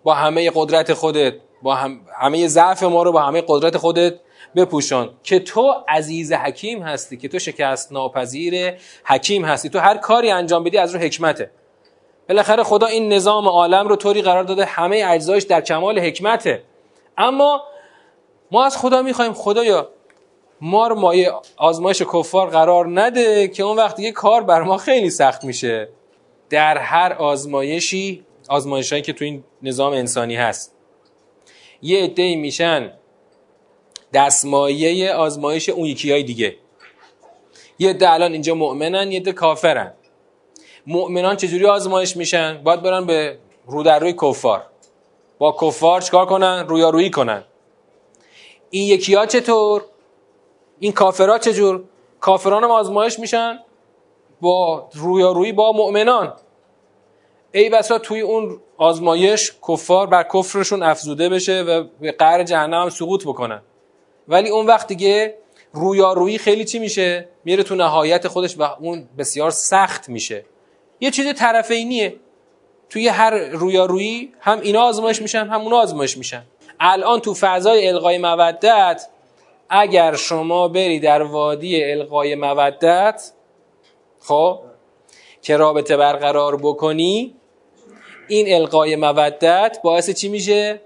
با 0.04 0.14
همه 0.14 0.52
قدرت 0.56 0.94
خودت 0.94 1.34
با 1.62 1.76
هم... 1.76 2.00
همه 2.22 2.48
ضعف 2.48 2.84
ما 2.84 3.04
رو 3.04 3.12
با 3.12 3.22
همه 3.22 3.44
قدرت 3.48 3.78
خودت 3.78 4.14
بپوشان 4.56 5.10
که 5.24 5.40
تو 5.40 5.74
عزیز 5.88 6.34
حکیم 6.34 6.84
هستی 6.84 7.18
که 7.18 7.28
تو 7.28 7.40
شکست 7.40 7.92
ناپذیر 7.92 8.74
حکیم 9.06 9.46
هستی. 9.46 9.70
تو 9.70 9.80
هر 9.80 9.98
کاری 9.98 10.32
انجام 10.32 10.64
بدی 10.64 10.78
از 10.78 10.96
رو 10.96 11.02
حکمته. 11.02 11.52
بالاخره 12.30 12.64
خدا 12.64 12.88
این 12.88 13.14
نظام 13.14 13.48
عالم 13.48 13.88
رو 13.88 13.96
طوری 13.96 14.22
قرار 14.22 14.44
داده 14.44 14.66
همه 14.66 15.04
اجزایش 15.08 15.44
در 15.44 15.62
کمال 15.62 16.00
حکمته. 16.00 16.64
اما 17.18 17.64
ما 18.52 18.66
از 18.66 18.78
خدا 18.78 19.02
می‌خوایم 19.02 19.34
خدایا 19.34 19.90
ما 20.62 20.88
رو 20.88 20.96
مایه 20.96 21.32
آزمایش 21.58 22.02
کفار 22.02 22.50
قرار 22.50 23.02
نده 23.02 23.48
که 23.48 23.64
اون 23.64 23.78
وقت 23.78 23.96
دیگه 23.96 24.12
کار 24.12 24.44
بر 24.44 24.62
ما 24.62 24.78
خیلی 24.78 25.10
سخت 25.10 25.44
میشه. 25.44 25.90
در 26.50 26.78
هر 26.78 27.14
آزمایشی 27.14 28.26
آزمایشهایی 28.50 29.02
که 29.02 29.14
تو 29.14 29.26
این 29.26 29.44
نظام 29.62 29.94
انسانی 29.94 30.36
هست. 30.36 30.76
یه 31.82 32.04
عده 32.04 32.36
میشن 32.36 32.92
دستمایه 34.14 35.14
آزمایش 35.14 35.70
اون 35.70 35.86
یکی 35.86 36.12
های 36.12 36.24
دیگه. 36.24 36.56
یه 37.80 37.90
عده 37.90 38.12
الان 38.12 38.32
اینجا 38.32 38.56
مؤمنن 38.56 39.12
یه 39.12 39.20
عده 39.20 39.32
کافرن. 39.32 39.94
مؤمنان 40.88 41.36
چجوری 41.36 41.66
آزمایش 41.66 42.18
میشن؟ 42.18 42.64
باید 42.64 42.82
برن 42.82 43.06
به 43.06 43.38
رو 43.68 43.84
در 43.84 44.00
روی 44.00 44.14
کفار. 44.22 44.66
با 45.38 45.58
کفار 45.62 46.02
چکار 46.02 46.26
کنن؟ 46.26 46.66
رویارویی 46.68 47.10
کنن. 47.10 47.44
این 48.70 48.88
یکی 48.88 49.16
ها 49.16 49.26
چطور؟ 49.26 49.86
این 50.80 50.92
کافرها 50.92 51.38
چجور؟ 51.38 51.84
کافران 52.20 52.64
هم 52.64 52.72
آزمایش 52.72 53.20
میشن 53.20 53.60
با 54.42 54.90
رویارویی 54.94 55.52
با 55.52 55.72
مؤمنان. 55.72 56.34
ای 57.52 57.70
بسا 57.70 58.00
توی 58.00 58.22
اون 58.22 58.62
آزمایش 58.78 59.52
کفار 59.68 60.08
بر 60.08 60.24
کفرشون 60.24 60.84
افزوده 60.84 61.30
بشه 61.30 61.62
و 61.62 61.84
به 62.00 62.12
قهر 62.12 62.44
جهنم 62.44 62.90
سقوط 62.90 63.28
بکنن. 63.28 63.62
ولی 64.28 64.50
اون 64.50 64.66
وقت 64.66 64.88
دیگه 64.88 65.38
رویارویی 65.74 66.38
خیلی 66.38 66.66
چی 66.66 66.80
میشه؟ 66.80 67.28
میره 67.44 67.64
تو 67.64 67.76
نهایت 67.76 68.28
خودش 68.28 68.58
و 68.58 68.64
اون 68.64 69.10
بسیار 69.18 69.52
سخت 69.52 70.10
میشه. 70.10 70.46
یه 71.00 71.12
چیز 71.12 71.34
طرفینیه. 71.34 72.16
توی 72.90 73.08
هر 73.08 73.34
رویارویی 73.34 74.34
هم 74.40 74.60
اینا 74.60 74.82
آزمایش 74.82 75.22
میشن 75.22 75.48
هم 75.48 75.62
اونا 75.62 75.78
آزمایش 75.78 76.18
میشن. 76.18 76.44
الان 76.80 77.20
تو 77.20 77.34
فضای 77.34 77.88
القای 77.88 78.18
مودت 78.18 79.08
اگر 79.70 80.16
شما 80.16 80.68
بری 80.68 81.00
در 81.00 81.22
وادی 81.22 81.84
القای 81.84 82.36
مودت 82.36 83.32
خب 84.20 84.60
که 85.42 85.58
رابطه 85.58 85.98
برقرار 85.98 86.58
بکنی 86.58 87.36
این 88.28 88.56
القای 88.56 88.96
مودت 88.96 89.78
باعث 89.84 90.10
چی 90.10 90.30
میشه؟ 90.30 90.82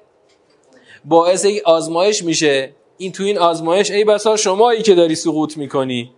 باعث 1.05 1.45
آزمایش 1.65 2.23
میشه. 2.23 2.73
این 2.97 3.11
تو 3.11 3.23
این 3.23 3.37
آزمایش 3.37 3.91
ای 3.91 4.03
بسا 4.03 4.35
شمایی 4.35 4.81
که 4.81 4.95
داری 4.95 5.15
سقوط 5.15 5.57
می‌کنی. 5.57 6.11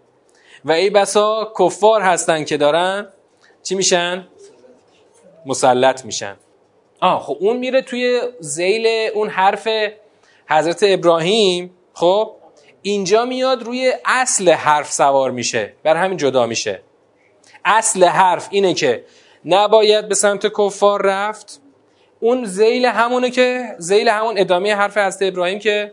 و 0.66 0.72
ای 0.72 0.90
بسا 0.90 1.54
کفار 1.60 2.02
هستن 2.02 2.44
که 2.44 2.58
دارن. 2.58 3.08
چی 3.64 3.76
میشن؟ 3.76 4.28
مسلط 5.46 6.06
میشن. 6.06 6.38
آه 7.00 7.24
خب 7.24 7.38
اون 7.40 7.58
میره 7.58 7.82
توی 7.82 8.22
زیل 8.40 9.10
اون 9.14 9.30
حرف 9.30 9.68
حضرت 10.50 10.80
ابراهیم. 10.82 11.72
خب 11.94 12.32
اینجا 12.82 13.26
میاد 13.26 13.64
روی 13.64 13.94
اصل 14.06 14.50
حرف 14.50 14.92
سوار 14.92 15.32
میشه. 15.32 15.74
بر 15.84 15.96
همین 15.96 16.18
جدا 16.18 16.46
میشه. 16.46 16.82
اصل 17.66 18.04
حرف 18.04 18.48
اینه 18.52 18.74
که 18.74 19.06
نباید 19.46 20.08
به 20.08 20.16
سمت 20.16 20.48
کفار 20.58 21.02
رفت. 21.02 21.62
اون 22.20 22.46
زیل 22.46 22.86
همونه 22.86 23.30
که 23.30 23.76
زیل 23.78 24.08
همون 24.08 24.38
ادامه 24.38 24.76
حرف 24.76 24.98
حضرت 24.98 25.22
ابراهیم 25.22 25.60
که 25.60 25.92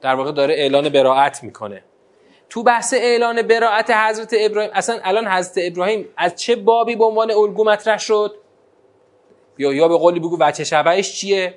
در 0.00 0.14
واقع 0.14 0.32
داره 0.32 0.54
اعلان 0.54 0.88
براعت 0.88 1.44
می‌کنه. 1.44 1.82
تو 2.50 2.62
بحث 2.62 2.94
اعلان 2.94 3.42
براعت 3.42 3.90
حضرت 3.90 4.34
ابراهیم 4.38 4.70
اصلا 4.74 4.98
الان 5.04 5.26
حضرت 5.26 5.54
ابراهیم 5.72 6.08
از 6.16 6.34
چه 6.34 6.56
بابی 6.56 6.96
به 6.96 7.04
عنوان 7.04 7.30
الگو 7.30 7.64
مطرح 7.64 7.98
شد؟ 7.98 8.34
یا 9.58 9.72
یا 9.72 9.88
به 9.88 9.96
قولی 9.96 10.20
بگو 10.20 10.36
وچه 10.40 10.64
شبهش 10.64 11.12
چیه؟ 11.12 11.54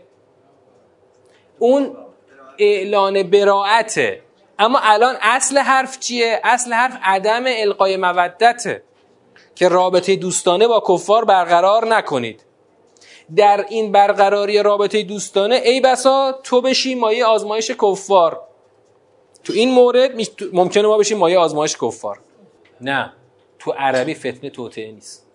اون 1.59 1.97
اعلان 2.57 3.23
براعته 3.23 4.21
اما 4.59 4.79
الان 4.83 5.15
اصل 5.21 5.57
حرف 5.57 5.99
چیه؟ 5.99 6.41
اصل 6.43 6.73
حرف 6.73 6.97
عدم 7.03 7.43
القای 7.47 7.97
مودته 7.97 8.83
که 9.55 9.67
رابطه 9.67 10.15
دوستانه 10.15 10.67
با 10.67 10.83
کفار 10.87 11.25
برقرار 11.25 11.95
نکنید. 11.95 12.45
در 13.35 13.65
این 13.69 13.91
برقراری 13.91 14.63
رابطه 14.63 15.03
دوستانه 15.03 15.55
ای 15.55 15.81
بسا 15.81 16.39
تو 16.43 16.61
بشی 16.61 16.95
مایه 16.95 17.25
آزمایش 17.25 17.71
کفار. 17.71 18.41
تو 19.43 19.53
این 19.53 19.71
مورد 19.71 20.11
ممکنه 20.53 20.83
ما 20.83 20.97
بشیم 20.97 21.17
مایه 21.17 21.37
آزمایش 21.37 21.77
کفار. 21.77 22.19
نه 22.81 23.13
تو 23.59 23.71
عربی 23.71 24.13
فتنه 24.13 24.49
توطعه 24.49 24.91
نیست. 24.91 25.27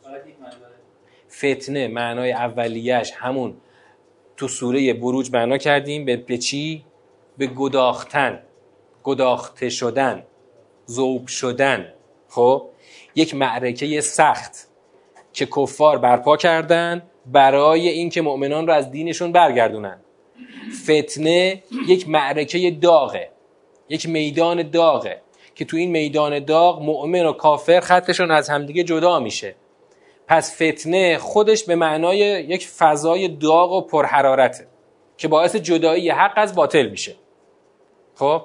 فتنه 1.36 1.88
معنای 1.88 2.32
اولیش 2.32 3.12
همون. 3.16 3.56
تو 4.36 4.48
سوره 4.48 4.94
بروج 4.94 5.30
معنا 5.32 5.58
کردیم 5.58 6.04
به 6.04 6.38
چی؟ 6.38 6.84
به 7.38 7.46
گداختن. 7.46 8.42
گداخته 9.04 9.68
شدن. 9.68 10.26
زوب 10.86 11.26
شدن. 11.26 11.92
خب؟ 12.28 12.68
یک 13.14 13.34
معرکه 13.34 14.00
سخت 14.00 14.68
که 15.32 15.46
کفار 15.46 15.98
برپا 15.98 16.36
کردن. 16.36 17.02
برای 17.26 17.88
اینکه 17.88 18.22
مؤمنان 18.22 18.66
رو 18.66 18.72
از 18.72 18.90
دینشون 18.90 19.32
برگردونن. 19.32 20.00
فتنه 20.84 21.62
یک 21.88 22.08
معرکه 22.08 22.70
داغه 22.70 23.30
یک 23.88 24.08
میدان 24.08 24.70
داغه 24.70 25.20
که 25.54 25.64
تو 25.64 25.76
این 25.76 25.90
میدان 25.90 26.44
داغ 26.44 26.82
مؤمن 26.82 27.26
و 27.26 27.32
کافر 27.32 27.80
خطشون 27.80 28.30
از 28.30 28.48
همدیگه 28.48 28.84
جدا 28.84 29.20
میشه. 29.20 29.54
پس 30.28 30.62
فتنه 30.62 31.18
خودش 31.18 31.64
به 31.64 31.74
معنای 31.74 32.18
یک 32.18 32.66
فضای 32.66 33.28
داغ 33.28 33.72
و 33.72 33.80
پرحرارته 33.80 34.66
که 35.16 35.28
باعث 35.28 35.56
جدایی 35.56 36.10
حق 36.10 36.32
از 36.36 36.54
باطل 36.54 36.88
میشه. 36.88 37.14
خب؟ 38.14 38.42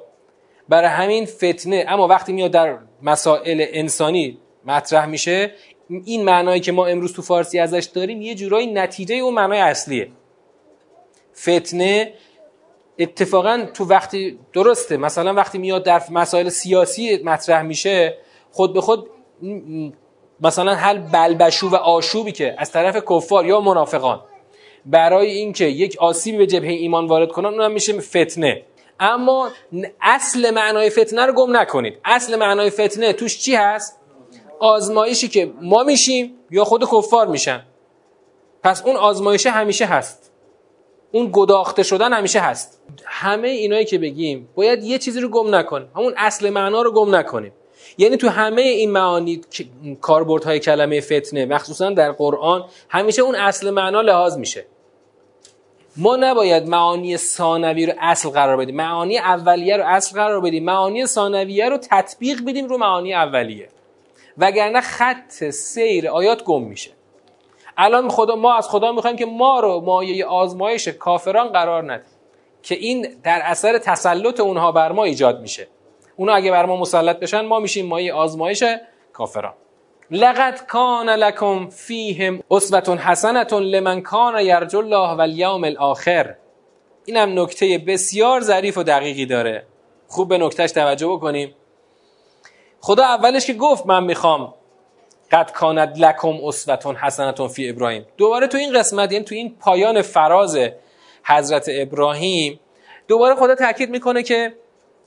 برای 0.69 0.89
همین 0.89 1.25
فتنه 1.25 1.85
اما 1.87 2.07
وقتی 2.07 2.33
میاد 2.33 2.51
در 2.51 2.77
مسائل 3.01 3.65
انسانی 3.69 4.37
مطرح 4.65 5.05
میشه 5.05 5.51
این 5.89 6.23
معنایی 6.23 6.61
که 6.61 6.71
ما 6.71 6.85
امروز 6.85 7.13
تو 7.13 7.21
فارسی 7.21 7.59
ازش 7.59 7.83
داریم 7.93 8.21
یه 8.21 8.35
جورایی 8.35 8.67
نتیجه 8.67 9.15
اون 9.15 9.33
معنای 9.33 9.59
اصلیه. 9.59 10.11
فتنه 11.37 12.13
اتفاقا 12.99 13.65
تو 13.73 13.85
وقتی 13.85 14.39
درسته 14.53 14.97
مثلا 14.97 15.33
وقتی 15.33 15.57
میاد 15.57 15.83
در 15.83 16.01
مسائل 16.11 16.49
سیاسی 16.49 17.23
مطرح 17.23 17.61
میشه 17.61 18.17
خود 18.51 18.73
به 18.73 18.81
خود 18.81 19.09
مثلا 20.41 20.75
هر 20.75 20.97
بلبشو 20.97 21.69
و 21.69 21.75
آشوبی 21.75 22.31
که 22.31 22.55
از 22.57 22.71
طرف 22.71 23.03
کفار 23.09 23.45
یا 23.45 23.59
منافقان 23.59 24.21
برای 24.85 25.31
اینکه 25.31 25.65
یک 25.65 25.97
آسیبی 25.99 26.37
به 26.37 26.47
جبهه 26.47 26.71
ایمان 26.71 27.07
وارد 27.07 27.31
کنن 27.31 27.45
اونم 27.45 27.71
میشه 27.71 27.99
فتنه. 27.99 28.63
اما 28.99 29.49
اصل 30.01 30.51
معنای 30.51 30.89
فتنه 30.89 31.25
رو 31.25 31.33
گم 31.33 31.57
نکنید. 31.57 31.93
اصل 32.05 32.35
معنای 32.35 32.69
فتنه 32.69 33.13
توش 33.13 33.39
چی 33.39 33.55
هست؟ 33.55 34.00
آزمایشی 34.61 35.27
که 35.27 35.53
ما 35.61 35.83
میشیم 35.83 36.33
یا 36.51 36.63
خود 36.63 36.83
کفار 36.83 37.27
میشن. 37.27 37.63
پس 38.63 38.85
اون 38.85 38.95
آزمایشه 38.95 39.49
همیشه 39.49 39.85
هست. 39.85 40.31
اون 41.11 41.29
گداخته 41.33 41.83
شدن 41.83 42.13
همیشه 42.13 42.39
هست. 42.39 42.81
همه 43.05 43.47
اینایی 43.47 43.85
که 43.85 43.97
بگیم 43.97 44.49
باید 44.55 44.83
یه 44.83 44.97
چیزی 44.97 45.19
رو 45.19 45.29
گم 45.29 45.55
نکنیم 45.55 45.87
همون 45.95 46.13
اصل 46.17 46.49
معنا 46.49 46.81
رو 46.81 46.91
گم 46.91 47.15
نکنیم. 47.15 47.53
یعنی 47.97 48.17
تو 48.17 48.29
همه 48.29 48.61
این 48.61 48.91
معانی 48.91 49.41
کاربردهای 50.01 50.59
کلمه 50.59 51.01
فتنه 51.01 51.45
مخصوصا 51.45 51.89
در 51.89 52.11
قرآن 52.11 52.65
همیشه 52.89 53.21
اون 53.21 53.35
اصل 53.35 53.69
معنا 53.69 54.01
لحاظ 54.01 54.37
میشه. 54.37 54.65
ما 55.97 56.15
نباید 56.15 56.67
معانی 56.67 57.17
ثانوی 57.17 57.85
رو 57.85 57.93
اصل 57.99 58.29
قرار 58.29 58.57
بدیم. 58.57 58.75
معانی 58.75 59.17
اولیه 59.17 59.77
رو 59.77 59.83
اصل 59.85 60.15
قرار 60.15 60.41
بدیم. 60.41 60.65
معانی 60.65 61.05
ثانویه 61.05 61.69
رو 61.69 61.77
تطبیق 61.77 62.45
بدیم 62.45 62.67
رو 62.67 62.77
معانی 62.77 63.13
اولیه. 63.13 63.69
وگرنه 64.37 64.81
خط 64.81 65.49
سیر 65.49 66.09
آیات 66.09 66.43
گم 66.43 66.63
میشه. 66.63 66.91
الان 67.77 68.09
خدا 68.09 68.35
ما 68.35 68.53
از 68.53 68.69
خدا 68.69 68.91
می‌خوایم 68.91 69.15
که 69.15 69.25
ما 69.25 69.59
رو 69.59 69.79
مایه 69.79 70.25
آزمایش 70.25 70.87
کافران 70.87 71.47
قرار 71.47 71.93
نده 71.93 72.05
که 72.63 72.75
این 72.75 73.15
در 73.23 73.41
اثر 73.43 73.77
تسلط 73.77 74.39
اونها 74.39 74.71
بر 74.71 74.91
ما 74.91 75.03
ایجاد 75.03 75.41
میشه. 75.41 75.67
اونا 76.15 76.33
اگه 76.33 76.51
بر 76.51 76.65
ما 76.65 76.77
مسلط 76.77 77.19
بشن 77.19 77.45
ما 77.45 77.59
میشیم 77.59 77.85
مایه 77.85 78.13
آزمایش 78.13 78.63
کافران. 79.13 79.53
لقد 80.11 80.65
کان 80.67 81.09
لکم 81.09 81.69
فیهم 81.69 82.43
اسوه 82.51 82.97
حسنه 82.97 83.59
لمن 83.59 84.01
کان 84.01 84.39
یرجو 84.39 84.77
الله 84.77 85.15
والیوم 85.15 85.63
الاخر. 85.63 86.35
اینم 87.05 87.39
نکته 87.39 87.77
بسیار 87.77 88.41
ظریف 88.41 88.77
و 88.77 88.83
دقیقی 88.83 89.25
داره. 89.25 89.65
خوب 90.07 90.29
به 90.29 90.37
نکتهش 90.37 90.71
توجه 90.71 91.07
بکنیم. 91.07 91.55
خدا 92.81 93.03
اولش 93.03 93.45
که 93.45 93.53
گفت 93.53 93.85
من 93.85 94.03
می‌خوام 94.03 94.53
قد 95.31 95.51
کاند 95.51 95.97
لکم 95.97 96.45
اسوه 96.45 96.95
حسنه 96.95 97.47
فی 97.47 97.69
ابراهیم. 97.69 98.05
دوباره 98.17 98.47
تو 98.47 98.57
این 98.57 98.79
قسمت 98.79 99.11
یعنی 99.11 99.25
تو 99.25 99.35
این 99.35 99.55
پایان 99.59 100.01
فراز 100.01 100.57
حضرت 101.23 101.69
ابراهیم 101.73 102.59
دوباره 103.07 103.35
خدا 103.35 103.55
تاکید 103.55 103.89
می‌کنه 103.89 104.23
که 104.23 104.53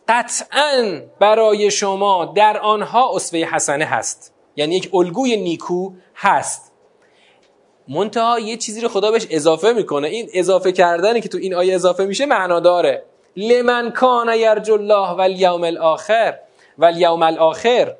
قطعا 0.09 1.01
برای 1.21 1.71
شما 1.71 2.25
در 2.25 2.59
آنها 2.59 3.17
اسوه 3.17 3.41
حسنه 3.41 3.85
هست. 3.85 4.35
یعنی 4.57 4.77
یک 4.77 4.91
الگوی 4.95 5.37
نیکو 5.37 5.91
هست. 6.17 6.73
منتها 7.89 8.39
یه 8.41 8.57
چیزی 8.57 8.81
رو 8.81 8.89
خدا 8.89 9.11
بهش 9.11 9.27
اضافه 9.31 9.73
می‌کنه. 9.73 10.09
این 10.09 10.29
اضافه 10.35 10.73
کردنی 10.73 11.21
که 11.21 11.29
تو 11.29 11.39
این 11.39 11.55
آیه 11.55 11.75
اضافه 11.75 12.05
میشه 12.05 12.27
معنا 12.27 12.61
داره 12.61 13.05
لمن 13.37 13.91
کان 13.91 14.35
یرجو 14.35 14.75
الله 14.75 15.11
والیوم 15.11 15.65
الاخر. 15.65 16.39
والیوم 16.79 17.23
الاخر. 17.23 17.97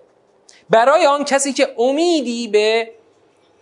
برای 0.71 1.07
آن 1.07 1.25
کسی 1.25 1.53
که 1.53 1.75
امیدی 1.79 2.49
به 2.49 2.91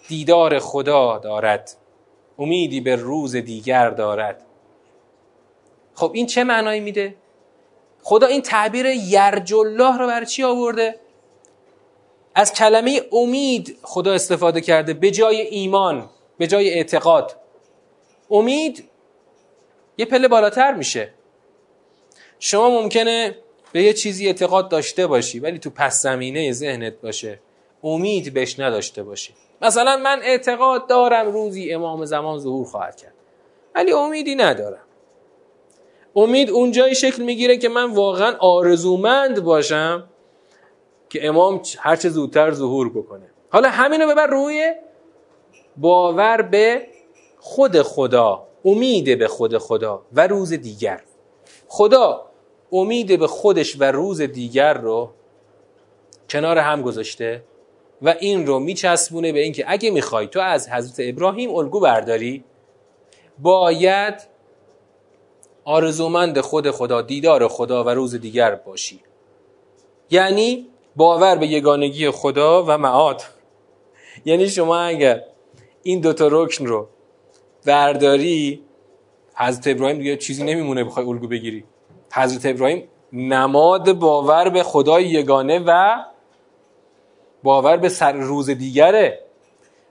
دیدار 0.08 0.58
خدا 0.58 1.18
دارد 1.18 1.76
امیدی 2.38 2.80
به 2.80 2.96
روز 2.96 3.36
دیگر 3.36 3.90
دارد. 3.90 4.42
خب 5.94 6.10
این 6.14 6.26
چه 6.26 6.44
معنایی 6.44 6.80
میده؟ 6.80 7.14
خدا 8.02 8.26
این 8.26 8.42
تعبیر 8.42 8.86
یرج 8.86 9.54
الله 9.54 9.98
رو 9.98 10.06
برای 10.06 10.26
چی 10.26 10.42
آورده؟ 10.42 11.00
از 12.34 12.52
کلمه 12.52 13.00
امید 13.12 13.78
خدا 13.82 14.12
استفاده 14.12 14.60
کرده 14.60 14.94
به 14.94 15.10
جای 15.10 15.40
ایمان 15.40 16.10
به 16.38 16.46
جای 16.46 16.70
اعتقاد. 16.70 17.36
امید 18.30 18.88
یه 19.98 20.04
پله 20.04 20.28
بالاتر 20.28 20.74
میشه. 20.74 21.14
شما 22.38 22.70
ممکنه 22.70 23.36
به 23.72 23.82
یه 23.82 23.92
چیزی 23.92 24.26
اعتقاد 24.26 24.68
داشته 24.68 25.06
باشی 25.06 25.40
ولی 25.40 25.58
تو 25.58 25.70
پس 25.70 26.02
زمینه 26.02 26.52
ذهنت 26.52 27.00
باشه. 27.00 27.40
امید 27.84 28.34
بهش 28.34 28.60
نداشته 28.60 29.02
باشی. 29.02 29.34
مثلا 29.62 29.96
من 29.96 30.20
اعتقاد 30.22 30.88
دارم 30.88 31.32
روزی 31.32 31.72
امام 31.72 32.04
زمان 32.04 32.38
ظهور 32.38 32.66
خواهد 32.66 32.96
کرد. 32.96 33.14
ولی 33.74 33.92
امیدی 33.92 34.34
ندارم. 34.34 34.82
امید 36.16 36.50
اونجایی 36.50 36.94
شکل 36.94 37.22
می‌گیره 37.22 37.56
که 37.56 37.68
من 37.68 37.90
واقعا 37.90 38.36
آرزومند 38.38 39.42
باشم 39.42 40.08
که 41.08 41.26
امام 41.26 41.62
هرچه 41.78 42.08
زودتر 42.08 42.50
ظهور 42.52 42.90
بکنه. 42.90 43.30
حالا 43.50 43.68
همینو 43.68 44.08
ببر 44.08 44.26
روی 44.26 44.72
باور 45.76 46.42
به 46.42 46.86
خود 47.38 47.82
خدا 47.82 48.46
امید 48.64 49.18
به 49.18 49.28
خود 49.28 49.58
خدا 49.58 50.02
و 50.12 50.26
روز 50.26 50.52
دیگر. 50.52 51.00
خدا 51.68 52.31
امید 52.72 53.18
به 53.18 53.26
خودش 53.26 53.76
و 53.80 53.84
روز 53.84 54.20
دیگر 54.20 54.74
رو 54.74 55.10
کنار 56.30 56.58
هم 56.58 56.82
گذاشته 56.82 57.42
و 58.02 58.14
این 58.20 58.46
رو 58.46 58.58
میچسبونه 58.58 59.32
به 59.32 59.40
اینکه 59.40 59.64
اگه 59.66 59.90
می‌خوای 59.90 60.26
تو 60.26 60.40
از 60.40 60.68
حضرت 60.68 61.08
ابراهیم 61.08 61.54
الگو 61.54 61.80
برداری 61.80 62.44
باید 63.38 64.14
آرزومند 65.64 66.40
خود 66.40 66.70
خدا 66.70 67.02
دیدار 67.02 67.48
خدا 67.48 67.84
و 67.84 67.88
روز 67.88 68.14
دیگر 68.14 68.54
باشی. 68.54 69.00
یعنی 70.10 70.66
باور 70.96 71.36
به 71.36 71.46
یگانگی 71.46 72.10
خدا 72.10 72.64
و 72.68 72.78
معاد. 72.78 73.22
یعنی 74.24 74.48
شما 74.48 74.76
اگر 74.76 75.24
این 75.82 76.00
دوتا 76.00 76.28
رکن 76.30 76.66
رو 76.66 76.88
برداری 77.66 78.62
حضرت 79.34 79.66
ابراهیم 79.66 79.98
دیگه 79.98 80.16
چیزی 80.16 80.44
نمیمونه 80.44 80.84
بخوای 80.84 81.06
الگو 81.06 81.28
بگیری. 81.28 81.64
حضرت 82.12 82.46
ابراهیم 82.46 82.88
نماد 83.12 83.92
باور 83.92 84.48
به 84.48 84.62
خدای 84.62 85.04
یگانه 85.04 85.58
و 85.66 85.96
باور 87.42 87.76
به 87.76 87.88
سر 87.88 88.12
روز 88.12 88.50
دیگره. 88.50 89.18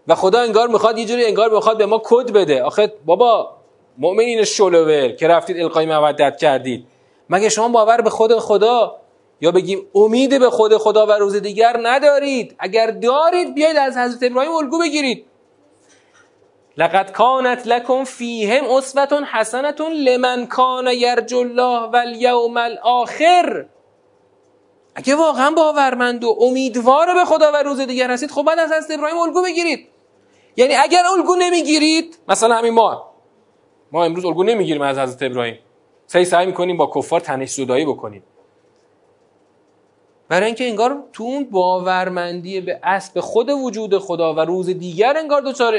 و 0.07 0.15
خدا 0.15 0.39
انگار 0.39 0.67
می‌خواد 0.67 0.97
یه 0.97 1.05
جوری 1.05 1.25
انگار 1.25 1.51
می‌خواد 1.51 1.77
به 1.77 1.85
ما 1.85 2.01
کد 2.03 2.31
بده. 2.31 2.63
آخه 2.63 2.93
بابا 3.05 3.57
مؤمنین 3.97 4.43
شلوور 4.43 5.07
که 5.07 5.27
رفتید 5.27 5.57
القای 5.59 5.85
مودت 5.85 6.37
کردید 6.37 6.87
مگه 7.29 7.49
شما 7.49 7.67
باور 7.67 8.01
به 8.01 8.09
خود 8.09 8.39
خدا 8.39 8.95
یا 9.41 9.51
بگیم 9.51 9.79
امید 9.95 10.39
به 10.39 10.49
خود 10.49 10.77
خدا 10.77 11.05
و 11.05 11.11
روز 11.11 11.35
دیگر 11.35 11.79
ندارید؟ 11.83 12.55
اگر 12.59 12.91
دارید 12.91 13.55
بیاید 13.55 13.77
از 13.77 13.97
حضرت 13.97 14.31
ابراهیم 14.31 14.51
الگو 14.51 14.79
بگیرید. 14.79 15.25
لقد 16.77 17.11
کانت 17.11 17.67
لکم 17.67 18.03
فیهم 18.03 18.65
اسوه 18.69 19.25
حسنه 19.25 19.89
لمن 19.89 20.47
کان 20.47 20.87
یرجو 20.87 21.37
الله 21.37 21.87
والیوم 21.87 22.57
الاخر 22.57 23.65
اگه 24.95 25.15
واقعا 25.15 25.51
باورمند 25.51 26.23
و 26.23 26.37
امیدوار 26.41 27.13
به 27.13 27.25
خدا 27.25 27.51
و 27.53 27.55
روز 27.55 27.79
دیگر 27.79 28.11
هستید 28.11 28.31
خب 28.31 28.43
بعد 28.43 28.59
از 28.59 28.71
حضرت 28.71 28.91
ابراهیم 28.91 29.17
الگو 29.17 29.43
بگیرید 29.43 29.87
یعنی 30.57 30.75
اگر 30.75 31.03
الگو 31.17 31.35
نمی‌گیرید 31.35 32.17
مثلا 32.27 32.55
همین 32.55 32.73
ما. 32.73 33.11
ما 33.91 34.05
امروز 34.05 34.25
الگو 34.25 34.43
نمی‌گیریم 34.43 34.81
از 34.81 34.97
حضرت 34.97 35.23
ابراهیم. 35.23 35.59
سعی 36.07 36.25
سعی 36.25 36.45
می‌کنیم 36.45 36.77
با 36.77 36.91
کفار 36.95 37.19
تنش 37.19 37.49
زدایی 37.49 37.85
بکنیم. 37.85 38.23
برای 40.29 40.45
اینکه 40.45 40.67
انگار 40.67 41.03
تو 41.13 41.23
اون 41.23 41.43
باورمندی 41.43 42.61
به 42.61 42.79
اسب 42.83 43.19
خود 43.19 43.49
وجود 43.49 43.97
خدا 43.97 44.33
و 44.33 44.39
روز 44.39 44.65
دیگر 44.69 45.17
انگار 45.17 45.41
دچار 45.41 45.75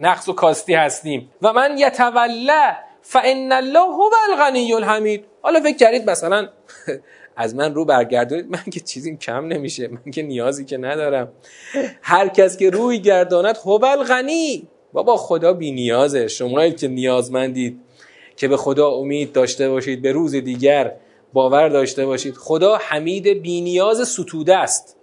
نقص 0.00 0.28
و 0.28 0.32
کاستی 0.32 0.74
هستیم. 0.74 1.30
و 1.42 1.52
من 1.52 1.78
یتولا 1.78 2.72
فان 3.02 3.52
الله 3.52 3.78
هو 3.78 4.10
الغنی 4.30 4.72
الحمید. 4.72 5.24
حالا 5.42 5.60
فکر 5.60 5.76
کردید 5.76 6.10
مثلا 6.10 6.48
از 7.36 7.54
من 7.54 7.74
رو 7.74 7.84
برگردونید. 7.84 8.50
من 8.50 8.62
که 8.72 8.80
چیزی 8.80 9.16
کم 9.16 9.46
نمیشه. 9.46 9.88
من 9.88 10.12
که 10.12 10.22
نیازی 10.22 10.64
که 10.64 10.76
ندارم. 10.76 11.32
هر 12.02 12.28
کس 12.28 12.56
که 12.56 12.70
روی 12.70 12.98
گرداند 12.98 13.56
هو 13.56 13.84
الغنی. 13.84 14.68
بابا 14.92 15.16
خدا 15.16 15.52
بی 15.52 15.70
نیازه. 15.70 16.28
شما 16.28 16.68
که 16.68 16.88
نیازمندید 16.88 17.80
که 18.36 18.48
به 18.48 18.56
خدا 18.56 18.90
امید 18.90 19.32
داشته 19.32 19.68
باشید 19.68 20.02
به 20.02 20.12
روز 20.12 20.34
دیگر 20.34 20.92
باور 21.32 21.68
داشته 21.68 22.06
باشید. 22.06 22.34
خدا 22.36 22.76
حمید 22.76 23.28
بی 23.28 23.60
نیاز 23.60 24.08
ستوده 24.08 24.56
است. 24.56 24.96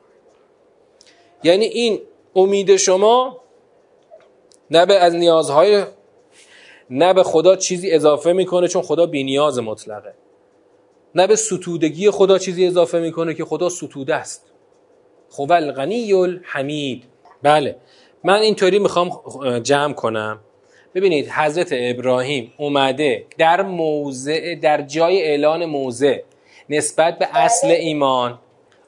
یعنی 1.44 1.66
این 1.66 2.00
امید 2.36 2.76
شما 2.76 3.42
نه 4.72 4.86
به 4.86 4.94
از 4.96 5.16
نیازهای 5.16 5.84
نه 6.90 7.14
به 7.14 7.24
خدا 7.24 7.56
چیزی 7.56 7.92
اضافه 7.92 8.34
می‌کنه 8.34 8.68
چون 8.68 8.82
خدا 8.82 9.06
بی 9.06 9.24
نیاز 9.24 9.60
مطلقه. 9.60 10.14
نه 11.16 11.28
به 11.28 11.36
ستودگی 11.36 12.10
خدا 12.10 12.38
چیزی 12.38 12.68
اضافه 12.68 13.00
می‌کنه 13.00 13.34
که 13.34 13.46
خدا 13.46 13.70
ستوده 13.70 14.16
است. 14.16 14.46
خب 15.30 15.52
الغنی 15.52 16.14
الحمید 16.14 17.04
بله. 17.44 17.76
من 18.24 18.40
اینطوری 18.40 18.80
می‌خوام 18.80 19.10
جمع 19.60 19.94
کنم. 19.94 20.40
ببینید 20.96 21.30
حضرت 21.30 21.70
ابراهیم 21.72 22.54
اومده 22.58 23.26
در 23.38 23.62
موضع 23.62 24.56
در 24.56 24.82
جای 24.82 25.22
اعلان 25.22 25.66
موضع 25.66 26.22
نسبت 26.70 27.20
به 27.20 27.28
اصل 27.38 27.68
ایمان 27.68 28.40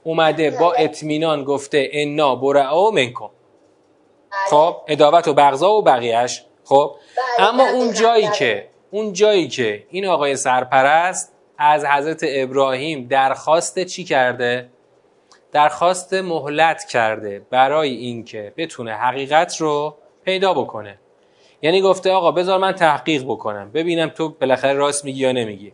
اومده 0.04 0.52
با 0.52 0.74
اطمینان 0.74 1.44
گفته 1.44 1.90
انا 1.94 2.36
برعا 2.36 2.92
منکم. 2.92 3.30
خب 4.50 4.76
اداوت 4.88 5.28
و 5.28 5.34
بغضا 5.34 5.74
و 5.74 5.82
بقیهش 5.82 6.44
خب 6.66 6.96
اما 7.40 7.70
اون 7.70 7.94
جایی 7.94 8.28
که 8.28 8.68
اون 8.92 9.14
جایی 9.14 9.48
که 9.48 9.84
این 9.90 10.06
آقای 10.06 10.36
سرپرست 10.36 11.34
از 11.58 11.86
حضرت 11.86 12.22
ابراهیم 12.28 13.08
درخواست 13.08 13.80
چی 13.80 14.04
کرده؟ 14.04 14.70
درخواست 15.52 16.14
مهلت 16.14 16.84
کرده 16.84 17.46
برای 17.50 17.90
اینکه 17.90 18.54
بتونه 18.58 18.94
حقیقت 18.94 19.58
رو 19.58 19.96
پیدا 20.26 20.54
بکنه. 20.54 21.00
یعنی 21.62 21.82
گفته 21.82 22.12
آقا 22.12 22.32
بذار 22.32 22.60
من 22.60 22.72
تحقیق 22.72 23.24
بکنم. 23.24 23.72
ببینم 23.72 24.10
تو 24.10 24.30
بالاخره 24.30 24.74
راست 24.74 25.06
میگی 25.06 25.20
یا 25.20 25.32
نمیگی. 25.32 25.74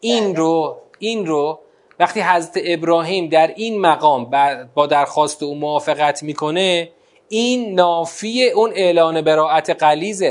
این 0.00 0.36
رو 0.36 0.78
این 0.98 1.26
رو 1.26 1.60
وقتی 1.98 2.20
حضرت 2.20 2.62
ابراهیم 2.64 3.28
در 3.28 3.46
این 3.46 3.80
مقام 3.80 4.30
با 4.74 4.86
درخواست 4.86 5.42
او 5.42 5.54
موافقت 5.54 6.22
می‌کنه 6.22 6.90
این 7.28 7.74
نافی 7.74 8.50
اون 8.50 8.72
اعلان 8.74 9.20
براعت 9.20 9.70
قلیز 9.70 10.22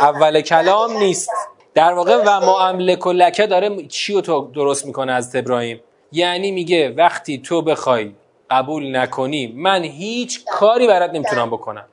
اول 0.00 0.40
کلام 0.40 0.98
نیست. 0.98 1.30
در 1.74 1.92
واقع 1.92 2.16
و 2.26 2.40
ما 2.40 2.68
املک 2.68 3.06
و 3.06 3.12
لکه 3.12 3.46
داره 3.46 3.86
چی 3.86 4.22
تو 4.22 4.50
درست 4.54 4.86
می‌کنه 4.86 5.12
از 5.12 5.36
ابراهیم؟ 5.36 5.80
یعنی 6.12 6.50
میگه 6.50 6.88
وقتی 6.88 7.38
تو 7.38 7.62
بخوای 7.62 8.10
قبول 8.50 8.96
نکنی 8.96 9.52
من 9.56 9.84
هیچ 9.84 10.44
کاری 10.44 10.86
برات 10.86 11.10
نمی‌تونم 11.10 11.50
بکنم. 11.50 11.84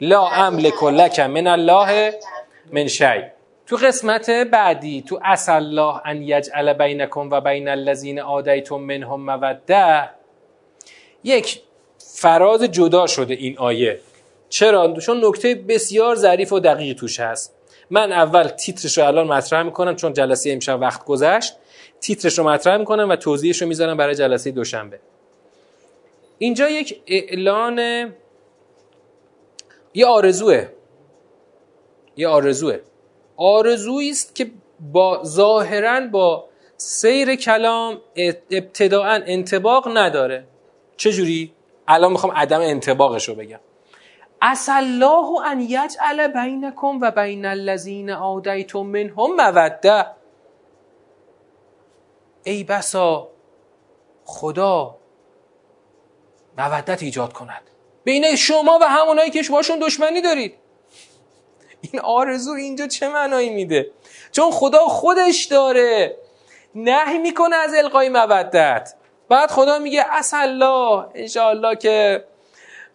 لا 0.00 0.26
املک 0.26 0.82
لک 0.82 1.20
من 1.20 1.46
الله 1.46 2.14
من 2.72 2.86
شی. 2.86 3.22
تو 3.66 3.76
قسمت 3.76 4.30
بعدی 4.30 5.04
تو 5.08 5.20
اصل 5.24 5.52
الله 5.52 6.00
ان 6.04 6.22
یجعل 6.22 6.72
بینکم 6.72 7.30
و 7.30 7.40
بین 7.40 7.68
الذین 7.68 8.20
آدیتم 8.20 8.76
منهم 8.76 9.20
موده 9.20 10.08
یک 11.24 11.62
فراز 12.14 12.62
جدا 12.62 13.06
شده 13.06 13.34
این 13.34 13.58
آیه. 13.58 14.00
چرا؟ 14.50 14.94
چون 14.94 15.24
نکته 15.24 15.54
بسیار 15.54 16.16
ظریف 16.16 16.52
و 16.52 16.60
دقیق 16.60 16.96
توش 16.96 17.20
هست. 17.20 17.54
من 17.90 18.12
اول 18.12 18.48
تیترش 18.48 18.98
رو 18.98 19.04
الان 19.04 19.26
مطرح 19.26 19.62
می‌کنم 19.62 19.96
چون 19.96 20.12
جلسه 20.12 20.52
امشب 20.52 20.80
وقت 20.80 21.04
گذشت. 21.04 21.54
تیترش 22.00 22.38
رو 22.38 22.48
مطرح 22.48 22.76
می‌کنم 22.76 23.08
و 23.08 23.16
توضیحش 23.16 23.62
رو 23.62 23.68
می‌ذارم 23.68 23.96
برای 23.96 24.14
جلسه 24.14 24.50
دوشنبه. 24.50 25.00
اینجا 26.38 26.68
یک 26.68 27.02
اعلان 27.06 27.78
یه 29.94 30.06
آرزوه. 30.06 30.66
یه 32.16 32.28
آرزوه. 32.28 32.78
آرزویی 33.36 34.10
است 34.10 34.34
که 34.34 34.50
با 34.92 35.22
ظاهرا 35.24 36.00
با 36.00 36.44
سیر 36.76 37.34
کلام 37.34 38.00
ابتداعا 38.50 39.22
انتباق 39.26 39.88
نداره. 39.96 40.44
چجوری؟ 40.96 41.52
الان 41.88 42.12
می‌خوام 42.12 42.32
عدم 42.32 42.60
انتباقش 42.60 43.28
رو 43.28 43.34
بگم. 43.34 43.60
الله 44.42 45.46
ان 45.46 45.60
یجعل 45.60 46.28
بینکم 46.28 46.98
و 47.00 47.10
بین 47.10 47.46
الذین 47.46 48.10
آدیتم 48.10 48.78
منهم 48.78 49.36
موده 49.36 50.06
ای 52.44 52.64
بسا 52.64 53.28
خدا 54.24 54.96
مودت 56.58 57.02
ایجاد 57.02 57.32
کند. 57.32 57.62
بین 58.04 58.36
شما 58.36 58.78
و 58.82 58.84
همونایی 58.84 59.30
که 59.30 59.42
باشون 59.50 59.78
دشمنی 59.78 60.20
دارید. 60.20 60.54
این 61.80 62.00
آرزو 62.00 62.52
اینجا 62.52 62.86
چه 62.86 63.08
معنایی 63.08 63.50
میده؟ 63.50 63.90
چون 64.32 64.50
خدا 64.50 64.78
خودش 64.78 65.44
داره 65.44 66.16
نهی 66.74 67.18
می‌کنه 67.18 67.56
از 67.56 67.74
القای 67.74 68.08
مودت. 68.08 68.94
بعد 69.28 69.50
خدا 69.50 69.78
میگه 69.78 70.04
اس 70.10 70.34
الله 70.34 71.06
انشاءالله 71.14 71.76
که 71.76 72.24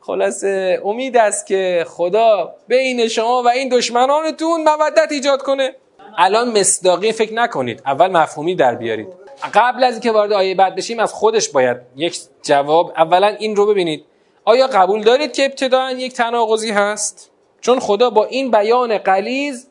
خلاصه 0.05 0.81
امید 0.85 1.17
است 1.17 1.47
که 1.47 1.85
خدا 1.87 2.55
بین 2.67 3.07
شما 3.07 3.43
و 3.43 3.47
این 3.47 3.69
دشمنانتون 3.69 4.63
مودت 4.63 5.11
ایجاد 5.11 5.41
کنه. 5.41 5.75
الان 6.17 6.59
مصداقی 6.59 7.11
فکر 7.11 7.33
نکنید. 7.33 7.81
اول 7.85 8.07
مفهومی 8.07 8.55
در 8.55 8.75
بیارید. 8.75 9.07
قبل 9.53 9.83
از 9.83 9.93
اینکه 9.93 10.11
وارد 10.11 10.31
آیه 10.31 10.55
بعد 10.55 10.75
بشیم 10.75 10.99
از 10.99 11.13
خودش 11.13 11.49
باید 11.49 11.77
یک 11.95 12.19
جواب 12.43 12.93
اولا 12.97 13.27
این 13.27 13.55
رو 13.55 13.65
ببینید. 13.65 14.05
آیا 14.45 14.67
قبول 14.67 15.03
دارید 15.03 15.33
که 15.33 15.45
ابتداعا 15.45 15.91
یک 15.91 16.13
تناقضی 16.13 16.71
هست؟ 16.71 17.31
چون 17.61 17.79
خدا 17.79 18.09
با 18.09 18.25
این 18.25 18.51
بیان 18.51 18.97
قلیز 18.97 19.67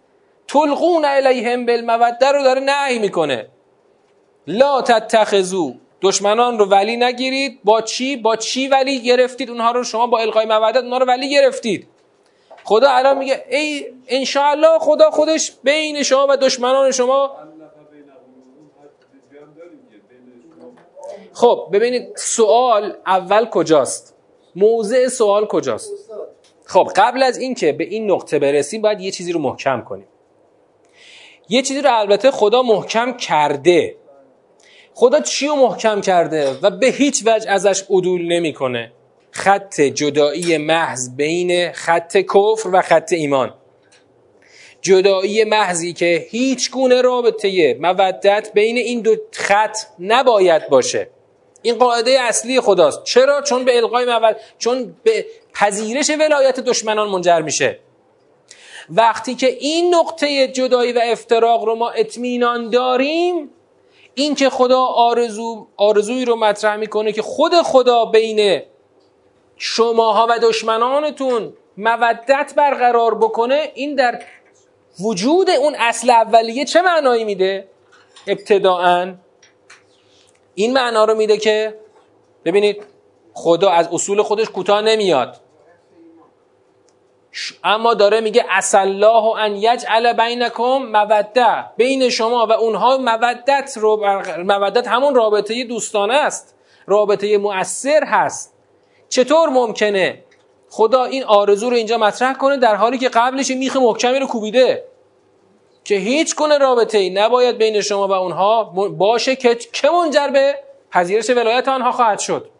تلقون 0.48 1.04
الیهم 1.04 1.66
بالموده 1.66 2.32
رو 2.32 2.42
داره 2.42 2.60
نهی 2.60 2.98
می‌کنه. 2.98 3.48
لا 4.46 4.82
تتخذو 4.82 5.74
دشمنان 6.04 6.58
رو 6.58 6.64
ولی 6.64 6.96
نگیرید. 6.96 7.60
با 7.64 7.80
چی؟ 7.80 8.16
با 8.16 8.36
چی 8.36 8.68
ولی 8.68 9.02
گرفتید؟ 9.02 9.50
اونها 9.50 9.70
رو 9.70 9.84
شما 9.84 10.06
با 10.06 10.18
القای 10.18 10.46
مودت 10.46 10.76
اونها 10.76 10.98
رو 10.98 11.06
ولی 11.06 11.30
گرفتید. 11.30 11.88
خدا 12.64 12.90
الان 12.90 13.18
میگه 13.18 13.44
ای 13.50 13.86
انشاءالله 14.08 14.78
خدا 14.78 15.10
خودش 15.10 15.52
بین 15.64 16.02
شما 16.02 16.26
و 16.30 16.36
دشمنان 16.36 16.90
شما. 16.90 17.36
خب 21.32 21.68
ببینید 21.72 22.16
سوال 22.16 22.96
اول 23.06 23.44
کجاست؟ 23.44 24.14
موضع 24.56 25.08
سوال 25.08 25.46
کجاست؟ 25.46 25.92
خب 26.64 26.88
قبل 26.96 27.22
از 27.22 27.38
اینکه 27.38 27.72
به 27.72 27.84
این 27.84 28.10
نقطه 28.10 28.38
برسیم 28.38 28.82
باید 28.82 29.00
یه 29.00 29.10
چیزی 29.10 29.32
رو 29.32 29.40
محکم 29.40 29.80
کنیم. 29.80 30.08
یه 31.48 31.62
چیزی 31.62 31.82
رو 31.82 31.98
البته 31.98 32.30
خدا 32.30 32.62
محکم 32.62 33.12
کرده. 33.12 33.96
خدا 34.94 35.20
چی 35.20 35.46
رو 35.46 35.56
محکم 35.56 36.00
کرده 36.00 36.58
و 36.62 36.70
به 36.70 36.86
هیچ 36.86 37.22
وجه 37.26 37.50
ازش 37.50 37.82
عدول 37.90 38.32
نمی‌کنه. 38.32 38.92
خط 39.30 39.80
جدایی 39.80 40.58
محض 40.58 41.16
بین 41.16 41.72
خط 41.72 42.16
کفر 42.16 42.70
و 42.72 42.82
خط 42.82 43.12
ایمان. 43.12 43.54
جدایی 44.82 45.44
محضی 45.44 45.92
که 45.92 46.26
هیچ 46.30 46.70
گونه 46.70 47.02
رابطه 47.02 47.74
مودت 47.80 48.50
بین 48.54 48.76
این 48.76 49.00
دو 49.00 49.16
خط 49.32 49.76
نباید 49.98 50.68
باشه. 50.68 51.08
این 51.62 51.74
قاعده 51.74 52.20
اصلی 52.20 52.60
خداست. 52.60 53.04
چرا؟ 53.04 53.42
چون 53.42 53.64
به 53.64 53.76
القای 53.76 54.06
مود 54.06 54.36
چون 54.58 54.96
به 55.02 55.26
پذیرش 55.54 56.10
ولایت 56.10 56.60
دشمنان 56.60 57.08
منجر 57.08 57.40
میشه. 57.40 57.78
وقتی 58.90 59.34
که 59.34 59.46
این 59.46 59.94
نقطه 59.94 60.48
جدایی 60.48 60.92
و 60.92 61.00
افتراق 61.04 61.64
رو 61.64 61.74
ما 61.74 61.90
اطمینان 61.90 62.70
داریم 62.70 63.50
این 64.14 64.34
که 64.34 64.50
خدا 64.50 64.80
آرزو 64.80 65.66
آرزویی 65.76 66.24
رو 66.24 66.36
مطرح 66.36 66.76
می‌کنه 66.76 67.12
که 67.12 67.22
خود 67.22 67.54
خدا 67.54 68.04
بین 68.04 68.62
شماها 69.56 70.26
و 70.30 70.38
دشمنانتون 70.38 71.52
مودت 71.76 72.52
برقرار 72.56 73.14
بکنه 73.14 73.72
این 73.74 73.94
در 73.94 74.22
وجود 75.00 75.50
اون 75.50 75.74
اصل 75.78 76.10
اولیه 76.10 76.64
چه 76.64 76.82
معنایی 76.82 77.24
میده؟ 77.24 77.68
ابتداعا 78.26 79.14
این 80.54 80.72
معنا 80.72 81.04
رو 81.04 81.14
میده 81.14 81.36
که 81.36 81.78
ببینید 82.44 82.82
خدا 83.32 83.70
از 83.70 83.88
اصول 83.92 84.22
خودش 84.22 84.50
کوتاه 84.50 84.80
نمیاد. 84.80 85.40
اما 87.64 87.94
داره 87.94 88.20
میگه 88.20 88.44
الله 88.74 89.38
ان 89.38 89.56
یجعل 89.56 90.12
بینکم 90.12 90.78
موده 90.78 91.64
بین 91.76 92.08
شما 92.08 92.46
و 92.46 92.52
اونها 92.52 92.98
مودت 92.98 93.72
رو 93.76 93.96
مودت 94.38 94.88
همون 94.88 95.14
رابطه 95.14 95.64
دوستانه 95.64 96.14
است. 96.14 96.54
رابطه 96.86 97.38
مؤثر 97.38 98.04
هست. 98.04 98.54
چطور 99.08 99.48
ممکنه؟ 99.48 100.24
خدا 100.70 101.04
این 101.04 101.24
آرزو 101.24 101.70
رو 101.70 101.76
اینجا 101.76 101.98
مطرح 101.98 102.32
کنه 102.32 102.56
در 102.56 102.74
حالی 102.74 102.98
که 102.98 103.08
قبلش 103.08 103.50
میخ 103.50 103.76
محکمی 103.76 104.18
رو 104.18 104.26
کوبیده. 104.26 104.84
که 105.84 105.94
هیچ 105.94 106.34
کنه 106.34 106.58
رابطه 106.58 106.98
ای 106.98 107.10
نباید 107.10 107.58
بین 107.58 107.80
شما 107.80 108.08
و 108.08 108.12
اونها 108.12 108.64
باشه 108.88 109.36
که 109.36 109.54
که 109.54 109.90
منجر 109.90 110.28
به 110.28 110.54
پذیرش 110.90 111.30
ولایت 111.30 111.68
آنها 111.68 111.92
خواهد 111.92 112.18
شد. 112.18 112.50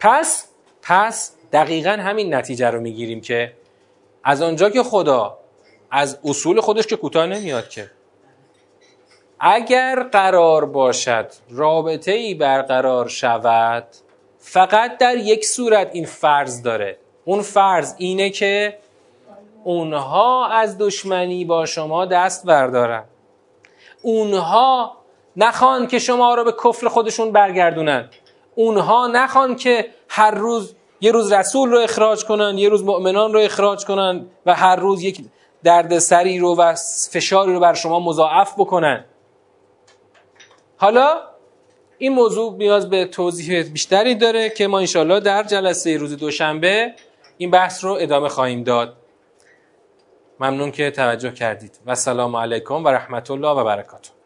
پس 0.00 0.48
پس 0.82 1.32
دقیقا 1.52 1.90
همین 1.90 2.34
نتیجه 2.34 2.70
رو 2.70 2.80
می‌گیریم 2.80 3.20
که 3.20 3.52
از 4.28 4.42
آنجا 4.42 4.70
که 4.70 4.82
خدا 4.82 5.38
از 5.90 6.18
اصول 6.24 6.60
خودش 6.60 6.86
که 6.86 6.96
کوتاه 6.96 7.26
نمیاد 7.26 7.68
که. 7.68 7.90
اگر 9.40 10.02
قرار 10.02 10.64
باشد 10.64 11.26
رابطه 11.50 12.12
ای 12.12 12.34
برقرار 12.34 13.08
شود 13.08 13.86
فقط 14.38 14.98
در 14.98 15.16
یک 15.16 15.44
صورت 15.44 15.90
این 15.92 16.06
فرض 16.06 16.62
داره. 16.62 16.98
اون 17.24 17.42
فرض 17.42 17.94
اینه 17.98 18.30
که 18.30 18.78
اونها 19.64 20.48
از 20.48 20.78
دشمنی 20.78 21.44
با 21.44 21.66
شما 21.66 22.04
دست 22.04 22.46
بردارن. 22.46 23.04
اونها 24.02 24.96
نخوان 25.36 25.86
که 25.86 25.98
شما 25.98 26.34
رو 26.34 26.44
به 26.44 26.52
کفر 26.64 26.88
خودشون 26.88 27.32
برگردونن. 27.32 28.08
اونها 28.54 29.06
نخوان 29.06 29.56
که 29.56 29.88
هر 30.08 30.30
روز 30.30 30.74
یه 31.00 31.12
روز 31.12 31.32
رسول 31.32 31.70
رو 31.70 31.78
اخراج 31.78 32.24
کنن 32.24 32.58
یه 32.58 32.68
روز 32.68 32.84
مؤمنان 32.84 33.32
رو 33.32 33.40
اخراج 33.40 33.84
کنن 33.84 34.26
و 34.46 34.54
هر 34.54 34.76
روز 34.76 35.02
یک 35.02 35.20
دردسری 35.64 36.38
رو 36.38 36.56
و 36.56 36.74
فشاری 37.10 37.52
رو 37.52 37.60
بر 37.60 37.74
شما 37.74 38.00
مضاعف 38.00 38.54
بکنن. 38.58 39.04
حالا 40.76 41.20
این 41.98 42.12
موضوع 42.12 42.56
نیاز 42.56 42.90
به 42.90 43.04
توضیح 43.04 43.62
بیشتری 43.62 44.14
داره 44.14 44.50
که 44.50 44.66
ما 44.66 44.78
انشالله 44.78 45.20
در 45.20 45.42
جلسه 45.42 45.96
روز 45.96 46.16
دوشنبه 46.16 46.94
این 47.38 47.50
بحث 47.50 47.84
رو 47.84 47.96
ادامه 48.00 48.28
خواهیم 48.28 48.62
داد. 48.62 48.96
ممنون 50.40 50.70
که 50.70 50.90
توجه 50.90 51.30
کردید. 51.30 51.78
و 51.86 51.94
سلام 51.94 52.36
علیکم 52.36 52.84
و 52.84 52.88
رحمت 52.88 53.30
الله 53.30 53.48
و 53.48 53.64
برکاته. 53.64 54.17